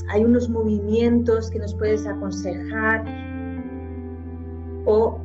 [0.09, 3.03] hay unos movimientos que nos puedes aconsejar
[4.85, 5.19] o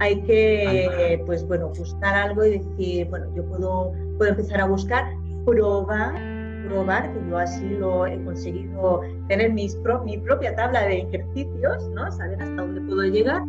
[0.00, 5.04] hay que, pues bueno, buscar algo y decir, bueno, yo puedo, puedo empezar a buscar,
[5.44, 6.32] probar
[6.68, 12.10] probar, que yo así lo he conseguido tener mis mi propia tabla de ejercicios, ¿no?
[12.12, 13.42] Saber hasta dónde puedo llegar.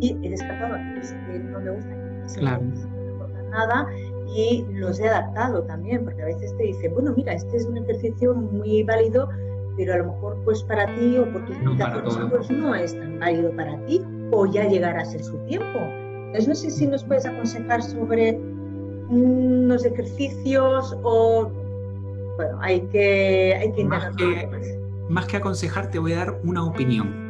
[0.00, 3.86] Y he descartado aquellos que no me gustan, que no me importa nada
[4.36, 7.78] y los he adaptado también, porque a veces te dicen, bueno, mira, este es un
[7.78, 9.28] ejercicio muy válido,
[9.78, 12.98] pero a lo mejor pues para ti o por tus limitaciones no, pues no es
[12.98, 15.78] tan válido para ti o ya llegará a ser su tiempo.
[16.26, 18.38] Entonces no sé si nos puedes aconsejar sobre
[19.08, 21.48] unos ejercicios o
[22.36, 24.48] bueno, hay que, hay que más que,
[25.08, 27.28] más que aconsejar, te voy a dar una opinión.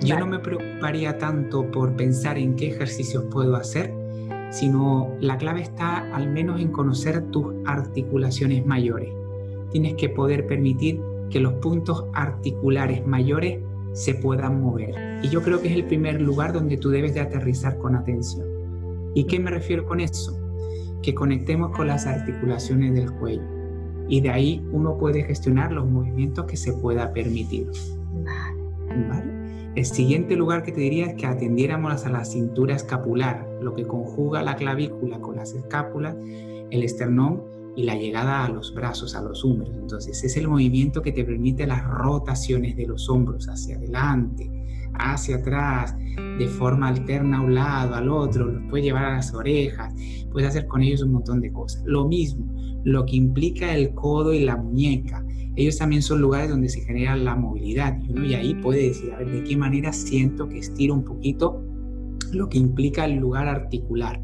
[0.00, 3.92] Yo no me preocuparía tanto por pensar en qué ejercicios puedo hacer,
[4.50, 9.10] sino la clave está al menos en conocer tus articulaciones mayores.
[9.70, 13.60] Tienes que poder permitir que los puntos articulares mayores
[13.92, 15.20] se puedan mover.
[15.22, 18.46] Y yo creo que es el primer lugar donde tú debes de aterrizar con atención.
[19.14, 20.36] ¿Y qué me refiero con eso?
[21.02, 23.60] Que conectemos con las articulaciones del cuello
[24.10, 27.70] y de ahí uno puede gestionar los movimientos que se pueda permitir.
[29.76, 33.86] El siguiente lugar que te diría es que atendiéramos a la cintura escapular, lo que
[33.86, 36.16] conjuga la clavícula con las escápulas,
[36.70, 37.42] el esternón
[37.76, 39.70] y la llegada a los brazos, a los hombros.
[39.74, 44.50] Entonces es el movimiento que te permite las rotaciones de los hombros hacia adelante,
[44.94, 45.94] hacia atrás,
[46.38, 49.94] de forma alterna a un lado, al otro, los puedes llevar a las orejas,
[50.30, 51.82] puedes hacer con ellos un montón de cosas.
[51.86, 52.52] Lo mismo,
[52.84, 55.24] lo que implica el codo y la muñeca.
[55.56, 59.12] Ellos también son lugares donde se genera la movilidad y uno y ahí puede decir,
[59.12, 61.62] a ver, de qué manera siento que estiro un poquito
[62.32, 64.22] lo que implica el lugar articular.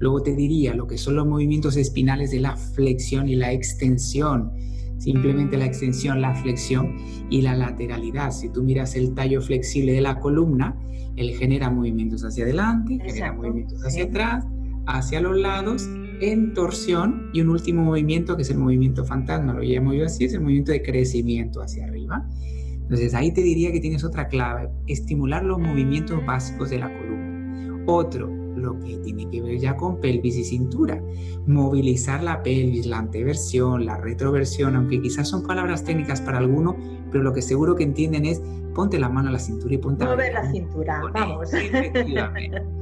[0.00, 4.52] Luego te diría lo que son los movimientos espinales de la flexión y la extensión.
[4.98, 6.96] Simplemente la extensión, la flexión
[7.30, 8.32] y la lateralidad.
[8.32, 10.76] Si tú miras el tallo flexible de la columna,
[11.16, 14.44] él genera movimientos hacia adelante, genera movimientos hacia atrás,
[14.86, 15.88] hacia los lados
[16.20, 20.24] en torsión y un último movimiento que es el movimiento fantasma, lo llamo yo así,
[20.24, 22.26] es el movimiento de crecimiento hacia arriba.
[22.72, 27.84] Entonces ahí te diría que tienes otra clave, estimular los movimientos básicos de la columna.
[27.86, 31.02] Otro, lo que tiene que ver ya con pelvis y cintura,
[31.46, 36.76] movilizar la pelvis, la anteversión, la retroversión, aunque quizás son palabras técnicas para alguno,
[37.10, 38.42] pero lo que seguro que entienden es
[38.74, 41.52] ponte la mano a la cintura y ponte Mover la cintura, vamos.
[41.52, 42.62] Efectivamente.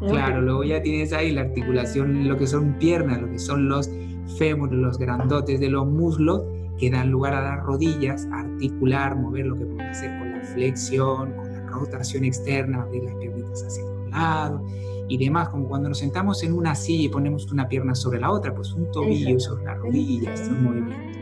[0.00, 3.90] Claro, luego ya tienes ahí la articulación, lo que son piernas, lo que son los
[4.36, 6.42] fémures, los grandotes de los muslos,
[6.78, 11.32] que dan lugar a las rodillas, articular, mover lo que podemos hacer con la flexión,
[11.32, 14.64] con la rotación externa, abrir las piernitas hacia un lado
[15.08, 18.30] y demás, como cuando nos sentamos en una silla y ponemos una pierna sobre la
[18.30, 21.18] otra, pues un tobillo sobre la rodilla, es un movimiento.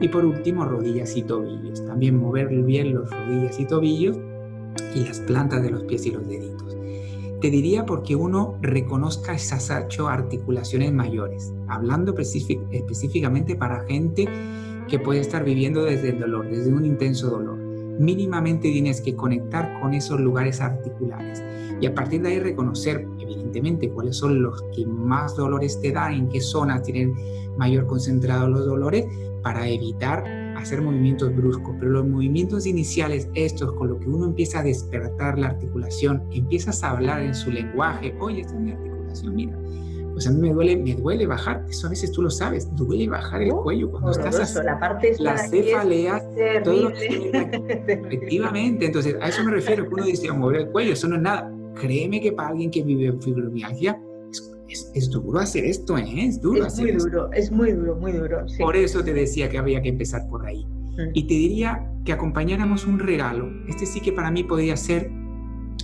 [0.00, 1.84] Y por último, rodillas y tobillos.
[1.86, 4.18] También mover bien los rodillas y tobillos
[4.94, 6.76] y las plantas de los pies y los deditos.
[7.40, 14.26] Te diría porque uno reconozca esas ocho articulaciones mayores, hablando específicamente para gente
[14.88, 17.65] que puede estar viviendo desde el dolor, desde un intenso dolor.
[17.98, 21.42] Mínimamente tienes que conectar con esos lugares articulares.
[21.80, 26.14] Y a partir de ahí reconocer, evidentemente, cuáles son los que más dolores te dan,
[26.14, 27.14] en qué zonas tienen
[27.56, 29.06] mayor concentrado los dolores,
[29.42, 30.24] para evitar
[30.56, 35.38] hacer movimientos bruscos, pero los movimientos iniciales, estos con lo que uno empieza a despertar
[35.38, 39.58] la articulación, empiezas a hablar en su lenguaje, oye, esta es mi articulación, mira,
[40.16, 43.06] pues a mí me duele, me duele bajar, eso a veces tú lo sabes, duele
[43.06, 46.24] bajar el cuello cuando estás así, la parte las cefaleas,
[46.64, 46.90] todo
[47.86, 51.20] efectivamente, entonces a eso me refiero, que uno dice, mover el cuello, eso no es
[51.20, 54.00] nada, créeme que para alguien que vive fibromialgia,
[54.68, 56.06] es, duro hacer esto, ¿eh?
[56.16, 58.46] Es duro es muy duro, es muy duro, muy duro.
[58.58, 60.64] Por eso te decía que había que empezar por ahí.
[60.64, 61.10] Mm.
[61.12, 63.50] Y te diría que acompañáramos un regalo.
[63.68, 65.10] Este sí que para mí podría ser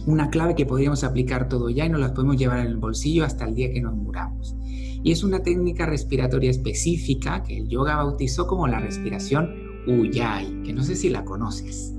[0.06, 3.24] una clave que podríamos aplicar todo ya y nos las podemos llevar en el bolsillo
[3.24, 4.56] hasta el día que nos muramos.
[5.04, 9.50] Y es una técnica respiratoria específica que el yoga bautizó como la respiración
[9.86, 11.94] Ujjayi, que no sé si la conoces.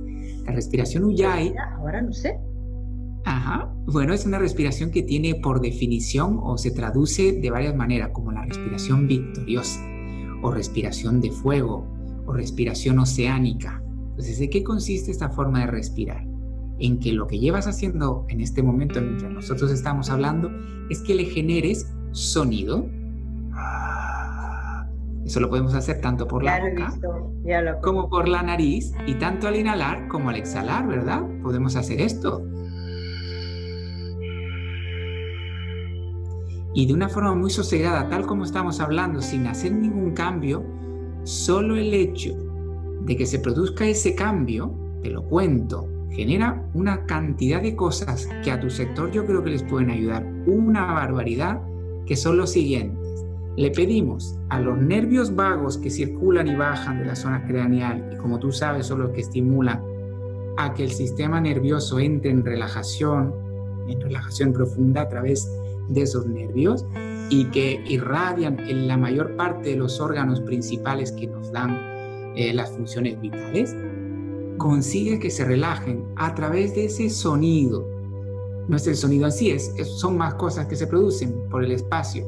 [0.45, 1.54] La respiración Ujjayi.
[1.78, 2.39] Ahora no sé.
[3.26, 3.74] Ajá.
[3.86, 8.32] Bueno, es una respiración que tiene por definición o se traduce de varias maneras, como
[8.32, 9.82] la respiración victoriosa,
[10.41, 11.88] o respiración de fuego,
[12.26, 13.82] o respiración oceánica.
[14.10, 16.33] Entonces, ¿de qué consiste esta forma de respirar?
[16.84, 20.52] En que lo que llevas haciendo en este momento, mientras nosotros estamos hablando,
[20.90, 22.86] es que le generes sonido.
[25.26, 26.94] Eso lo podemos hacer tanto por la boca
[27.82, 31.22] como por la nariz y tanto al inhalar como al exhalar, ¿verdad?
[31.42, 32.44] Podemos hacer esto.
[36.74, 40.66] y de una forma muy sosegada, tal como estamos hablando, sin hacer ningún cambio,
[41.24, 42.36] solo el hecho
[43.02, 44.74] de que se produzca ese cambio,
[45.04, 49.51] te lo cuento, genera una cantidad de cosas que a tu sector yo creo que
[49.51, 50.26] les pueden ayudar.
[50.45, 51.61] Una barbaridad
[52.05, 53.26] que son los siguientes.
[53.55, 58.18] Le pedimos a los nervios vagos que circulan y bajan de la zona craneal, y
[58.18, 59.82] como tú sabes son los que estimulan
[60.57, 63.34] a que el sistema nervioso entre en relajación,
[63.88, 65.47] en relajación profunda a través
[65.89, 66.86] de esos nervios
[67.30, 71.78] y que irradian en la mayor parte de los órganos principales que nos dan
[72.36, 73.76] eh, las funciones vitales,
[74.58, 77.88] consigue que se relajen a través de ese sonido.
[78.68, 82.26] No es el sonido así, es, son más cosas que se producen por el espacio.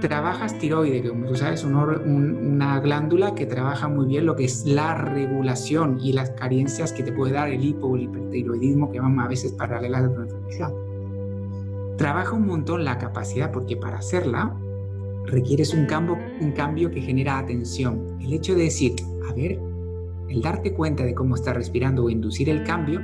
[0.00, 4.66] Trabajas tiroide, que como tú sabes, una glándula que trabaja muy bien lo que es
[4.66, 7.96] la regulación y las carencias que te puede dar el hipo
[8.90, 10.72] que van a veces paralelas a tu enfermedad
[12.02, 14.52] trabaja un montón la capacidad porque para hacerla
[15.26, 18.18] requieres un cambio, un cambio que genera atención.
[18.20, 18.96] El hecho de decir,
[19.28, 19.60] a ver,
[20.28, 23.00] el darte cuenta de cómo estás respirando o inducir el cambio,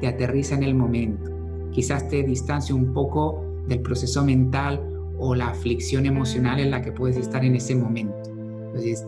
[0.00, 1.30] te aterriza en el momento.
[1.70, 4.80] Quizás te distancia un poco del proceso mental
[5.18, 8.30] o la aflicción emocional en la que puedes estar en ese momento.
[8.66, 9.06] Entonces,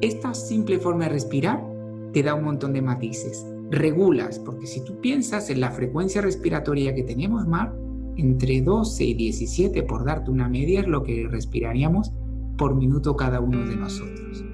[0.00, 1.64] esta simple forma de respirar
[2.12, 3.46] te da un montón de matices.
[3.70, 7.74] Regulas, porque si tú piensas en la frecuencia respiratoria que tenemos, Mar,
[8.16, 12.12] entre 12 y 17, por darte una media, es lo que respiraríamos
[12.58, 14.44] por minuto cada uno de nosotros.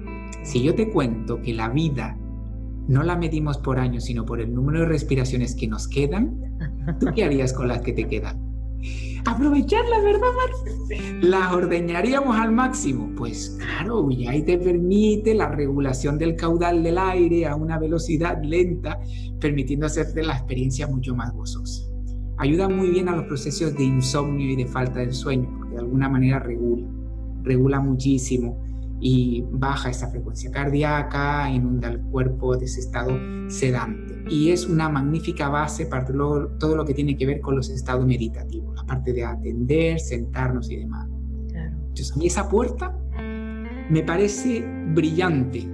[0.43, 2.17] Si yo te cuento que la vida
[2.87, 6.39] no la medimos por años, sino por el número de respiraciones que nos quedan,
[6.99, 8.39] ¿tú qué harías con las que te quedan?
[9.25, 11.09] Aprovecharlas, ¿verdad, Mar?
[11.21, 13.11] Las ordeñaríamos al máximo.
[13.17, 18.41] Pues claro, y ahí te permite la regulación del caudal del aire a una velocidad
[18.41, 18.99] lenta,
[19.39, 21.89] permitiendo hacerte la experiencia mucho más gozosa
[22.39, 25.81] ayuda muy bien a los procesos de insomnio y de falta de sueño, porque de
[25.81, 26.87] alguna manera regula,
[27.43, 28.63] regula muchísimo
[29.01, 33.17] y baja esa frecuencia cardíaca, inunda el cuerpo de ese estado
[33.49, 34.23] sedante.
[34.29, 38.05] Y es una magnífica base para todo lo que tiene que ver con los estados
[38.05, 41.07] meditativos, la parte de atender, sentarnos y demás.
[41.53, 42.95] Entonces, a mí esa puerta
[43.89, 45.67] me parece brillante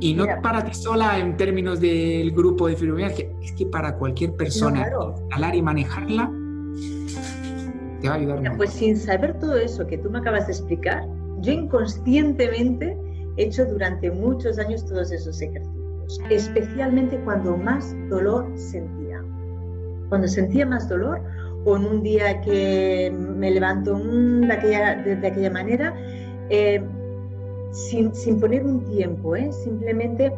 [0.00, 4.34] y no para ti sola en términos del grupo de fibromialgia, es que para cualquier
[4.34, 6.30] persona instalar y manejarla
[8.00, 8.56] te va a ayudar.
[8.56, 11.06] pues sin saber todo eso que tú me acabas de explicar,
[11.44, 12.96] yo inconscientemente
[13.36, 19.22] he hecho durante muchos años todos esos ejercicios, especialmente cuando más dolor sentía.
[20.08, 21.20] Cuando sentía más dolor
[21.64, 25.94] o en un día que me levanto de, aquella, de, aquella manera,
[26.50, 26.82] eh,
[27.72, 29.50] sin, sin poner un tiempo, ¿eh?
[29.52, 30.32] simplemente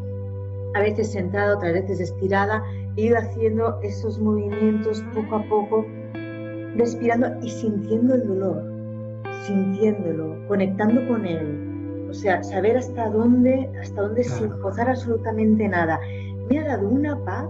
[0.74, 2.62] a veces sentada, otras veces estirada,
[2.96, 5.86] he ido haciendo esos movimientos poco a poco,
[6.76, 8.75] respirando y sintiendo el dolor,
[9.46, 12.06] sintiéndolo, conectando con él.
[12.10, 16.00] O sea, saber hasta dónde, hasta dónde sin forzar absolutamente nada.
[16.48, 17.48] Me ha dado una paz,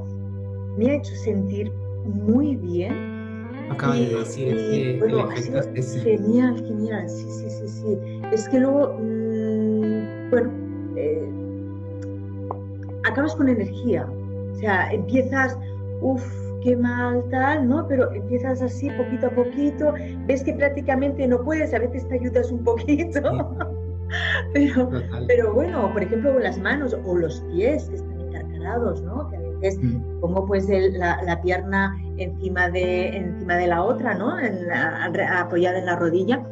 [0.76, 1.70] me ha hecho sentir
[2.04, 3.16] muy bien.
[3.70, 5.28] Acaba de decir que bueno,
[6.02, 7.98] genial, genial, sí, sí, sí, sí.
[8.32, 8.96] Es que luego
[10.30, 10.50] bueno,
[10.96, 11.28] eh,
[13.04, 14.08] acabas con energía.
[14.52, 15.56] O sea, empiezas,
[16.00, 16.24] uff,
[16.62, 17.86] qué mal, tal, ¿no?
[17.88, 19.92] Pero empiezas así poquito a poquito,
[20.26, 23.20] ves que prácticamente no puedes, a veces te ayudas un poquito.
[24.52, 24.90] pero,
[25.26, 29.28] pero bueno, por ejemplo, con las manos o los pies que están encarcarados, ¿no?
[29.30, 30.20] Que a veces mm.
[30.20, 34.38] pongo pues la, pierna encima de, encima de la otra, ¿no?
[34.38, 36.42] En apoyada en la rodilla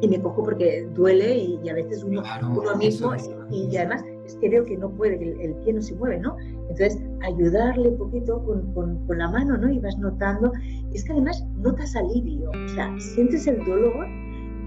[0.00, 3.12] y me cojo porque duele y, a veces uno, uno mismo,
[3.50, 6.36] y, además es que veo que no puede, que el, pie no se mueve, ¿no?
[6.68, 8.74] Entonces, ayudarle un poquito con,
[9.06, 9.70] con, la mano, ¿no?
[9.70, 10.52] Y vas notando,
[10.92, 14.06] y es que además notas alivio, o sea, sientes el dolor,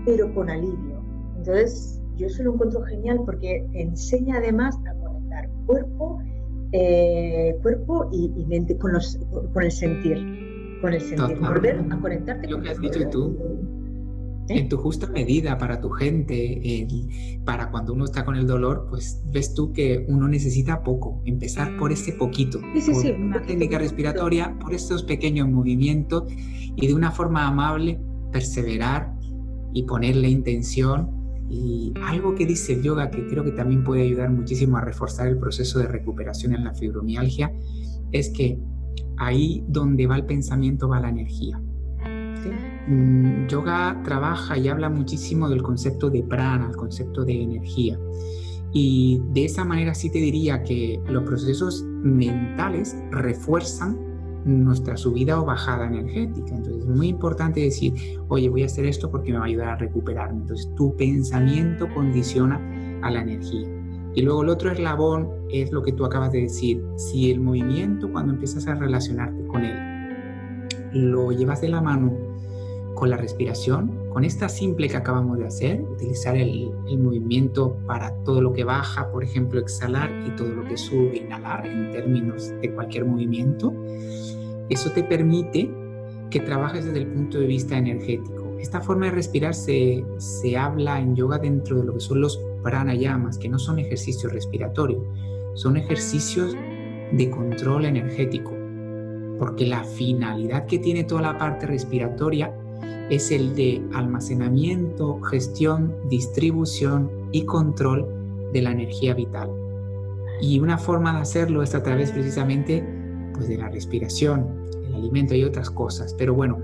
[0.05, 1.03] pero con alivio.
[1.38, 6.20] Entonces, yo eso lo encuentro genial porque te enseña además a conectar cuerpo,
[6.72, 9.20] eh, cuerpo y, mente con, los,
[9.53, 10.18] con el sentir,
[10.82, 13.38] con el sentir, volver a conectarte lo que has dicho tú
[14.50, 16.88] en tu justa medida para tu gente,
[17.45, 21.78] para cuando uno está con el dolor, pues ves tú que uno necesita poco, empezar
[21.78, 26.24] por ese poquito, sí, sí, por una técnica respiratoria, por estos pequeños movimientos
[26.76, 28.00] y de una forma amable
[28.32, 29.14] perseverar
[29.74, 31.18] y ponerle intención.
[31.52, 35.28] Y algo que dice el yoga que creo que también puede ayudar muchísimo a reforzar
[35.28, 37.52] el proceso de recuperación en la fibromialgia
[38.12, 38.60] es que
[39.18, 41.58] ahí donde va el pensamiento va la energía.
[41.58, 42.79] Mm,
[43.48, 48.00] yoga trabaja y habla muchísimo del concepto de prana, el concepto de energía.
[48.72, 53.98] Y de esa manera sí te diría que los procesos mentales refuerzan
[54.46, 56.56] nuestra subida o bajada energética.
[56.56, 57.94] Entonces es muy importante decir,
[58.28, 60.42] oye, voy a hacer esto porque me va a ayudar a recuperarme.
[60.42, 62.60] Entonces tu pensamiento condiciona
[63.02, 63.68] a la energía.
[64.16, 66.84] Y luego el otro eslabón es lo que tú acabas de decir.
[66.98, 69.78] Si el movimiento, cuando empiezas a relacionarte con él,
[70.94, 72.29] lo llevas de la mano
[73.00, 78.41] con la respiración, con esta simple que acabamos de hacer, utilizar el, movimiento para todo
[78.41, 82.74] lo que baja, por ejemplo, exhalar y todo lo que sube, inhalar en términos de
[82.74, 83.74] cualquier movimiento,
[84.68, 85.72] eso te permite
[86.30, 88.58] que trabajes desde el punto de vista energético.
[88.60, 92.38] Esta forma de respirar se, se habla en yoga dentro de lo que son los
[92.62, 95.02] pranayamas, que no son ejercicios respiratorios,
[95.54, 96.54] son ejercicios
[97.14, 98.52] de control energético,
[99.39, 102.54] porque la finalidad que tiene toda la parte respiratoria
[103.10, 108.07] es el de almacenamiento, gestión, distribución y control
[108.53, 109.49] de la energía vital.
[110.41, 112.84] Y una forma de hacerlo es a través precisamente
[113.34, 114.47] pues, de la respiración,
[114.88, 116.14] el alimento y otras cosas.
[116.14, 116.60] Pero bueno,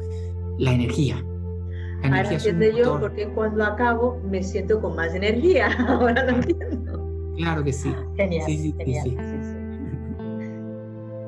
[0.58, 1.24] la energía.
[2.04, 5.70] La Ahora entiendo yo porque cuando acabo me siento con más energía.
[5.88, 7.34] Ahora lo entiendo.
[7.38, 7.92] Claro que sí.
[8.16, 8.46] Genial.
[8.46, 9.18] Sí, sí, sí,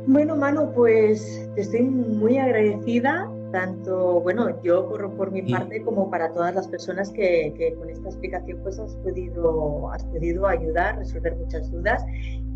[0.10, 6.10] bueno, Manu, pues te estoy muy agradecida tanto, bueno, yo por, por mi parte como
[6.10, 10.98] para todas las personas que, que, con esta explicación pues has podido, has podido ayudar,
[10.98, 12.04] resolver muchas dudas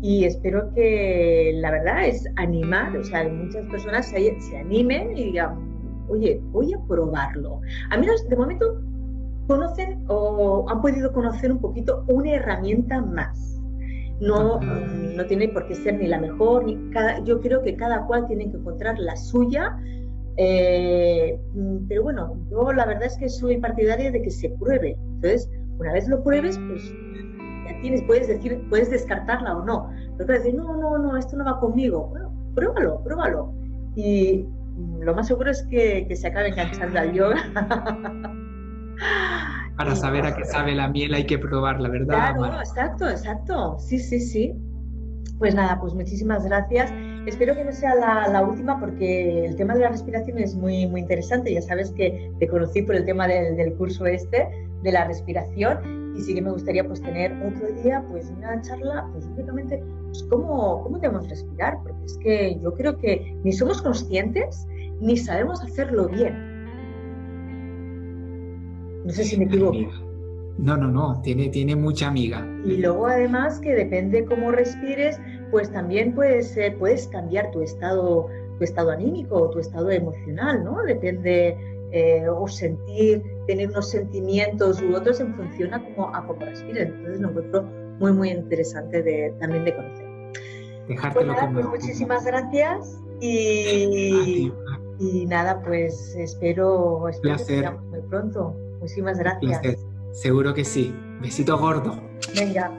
[0.02, 5.24] y espero que la verdad es animar, o sea, muchas personas se, se animen y
[5.24, 7.60] digan, oye, voy a probarlo.
[7.90, 8.80] A menos de momento
[9.46, 13.60] conocen o han podido conocer un poquito una herramienta más.
[14.20, 18.06] No, no tiene por qué ser ni la mejor, ni cada, yo creo que cada
[18.06, 19.76] cual tiene que encontrar la suya
[20.36, 21.38] eh,
[21.88, 24.96] pero bueno, yo la verdad es que soy partidaria de que se pruebe.
[25.14, 26.82] Entonces, una vez lo pruebes, pues
[27.66, 29.90] ya tienes, puedes decir, puedes descartarla o no.
[30.16, 32.08] Pero puedes decir, no, no, no, esto no va conmigo.
[32.08, 33.52] Bueno, pruébalo, pruébalo.
[33.96, 37.36] Y mm, lo más seguro es que, que se acabe enganchando al yoga.
[39.76, 42.34] Para saber a qué sabe la miel hay que probarla, ¿verdad?
[42.34, 43.78] Claro, exacto, exacto.
[43.78, 44.54] Sí, sí, sí.
[45.38, 46.92] Pues nada, pues muchísimas gracias.
[47.26, 51.00] Espero que no sea la, última porque el tema de la respiración es muy, muy
[51.00, 51.52] interesante.
[51.52, 54.48] Ya sabes que te conocí por el tema del, curso este
[54.82, 59.08] de la respiración y sí que me gustaría pues tener otro día pues una charla
[59.12, 63.80] pues únicamente pues, cómo, cómo debemos respirar porque es que yo creo que ni somos
[63.80, 64.66] conscientes
[65.00, 66.34] ni sabemos hacerlo bien.
[69.04, 70.11] No sé si me equivoco.
[70.62, 72.46] No, no, no, tiene, tiene mucha amiga.
[72.64, 78.64] Y luego además que depende cómo respires, pues también puedes, puedes cambiar tu estado, tu
[78.64, 80.80] estado anímico o tu estado emocional, ¿no?
[80.84, 81.56] Depende,
[81.90, 86.88] eh, o sentir, tener unos sentimientos u otros en función a cómo, a cómo respires.
[86.88, 87.64] Entonces lo encuentro
[87.98, 90.06] muy, muy interesante de, también de conocer.
[90.86, 94.52] Dejártelo pues, pues muchísimas gracias y,
[95.00, 98.54] y nada, pues espero, espero que nos muy pronto.
[98.80, 99.84] Muchísimas gracias.
[100.12, 100.94] Seguro que sí.
[101.20, 102.00] Besito gordo.
[102.34, 102.70] Venga,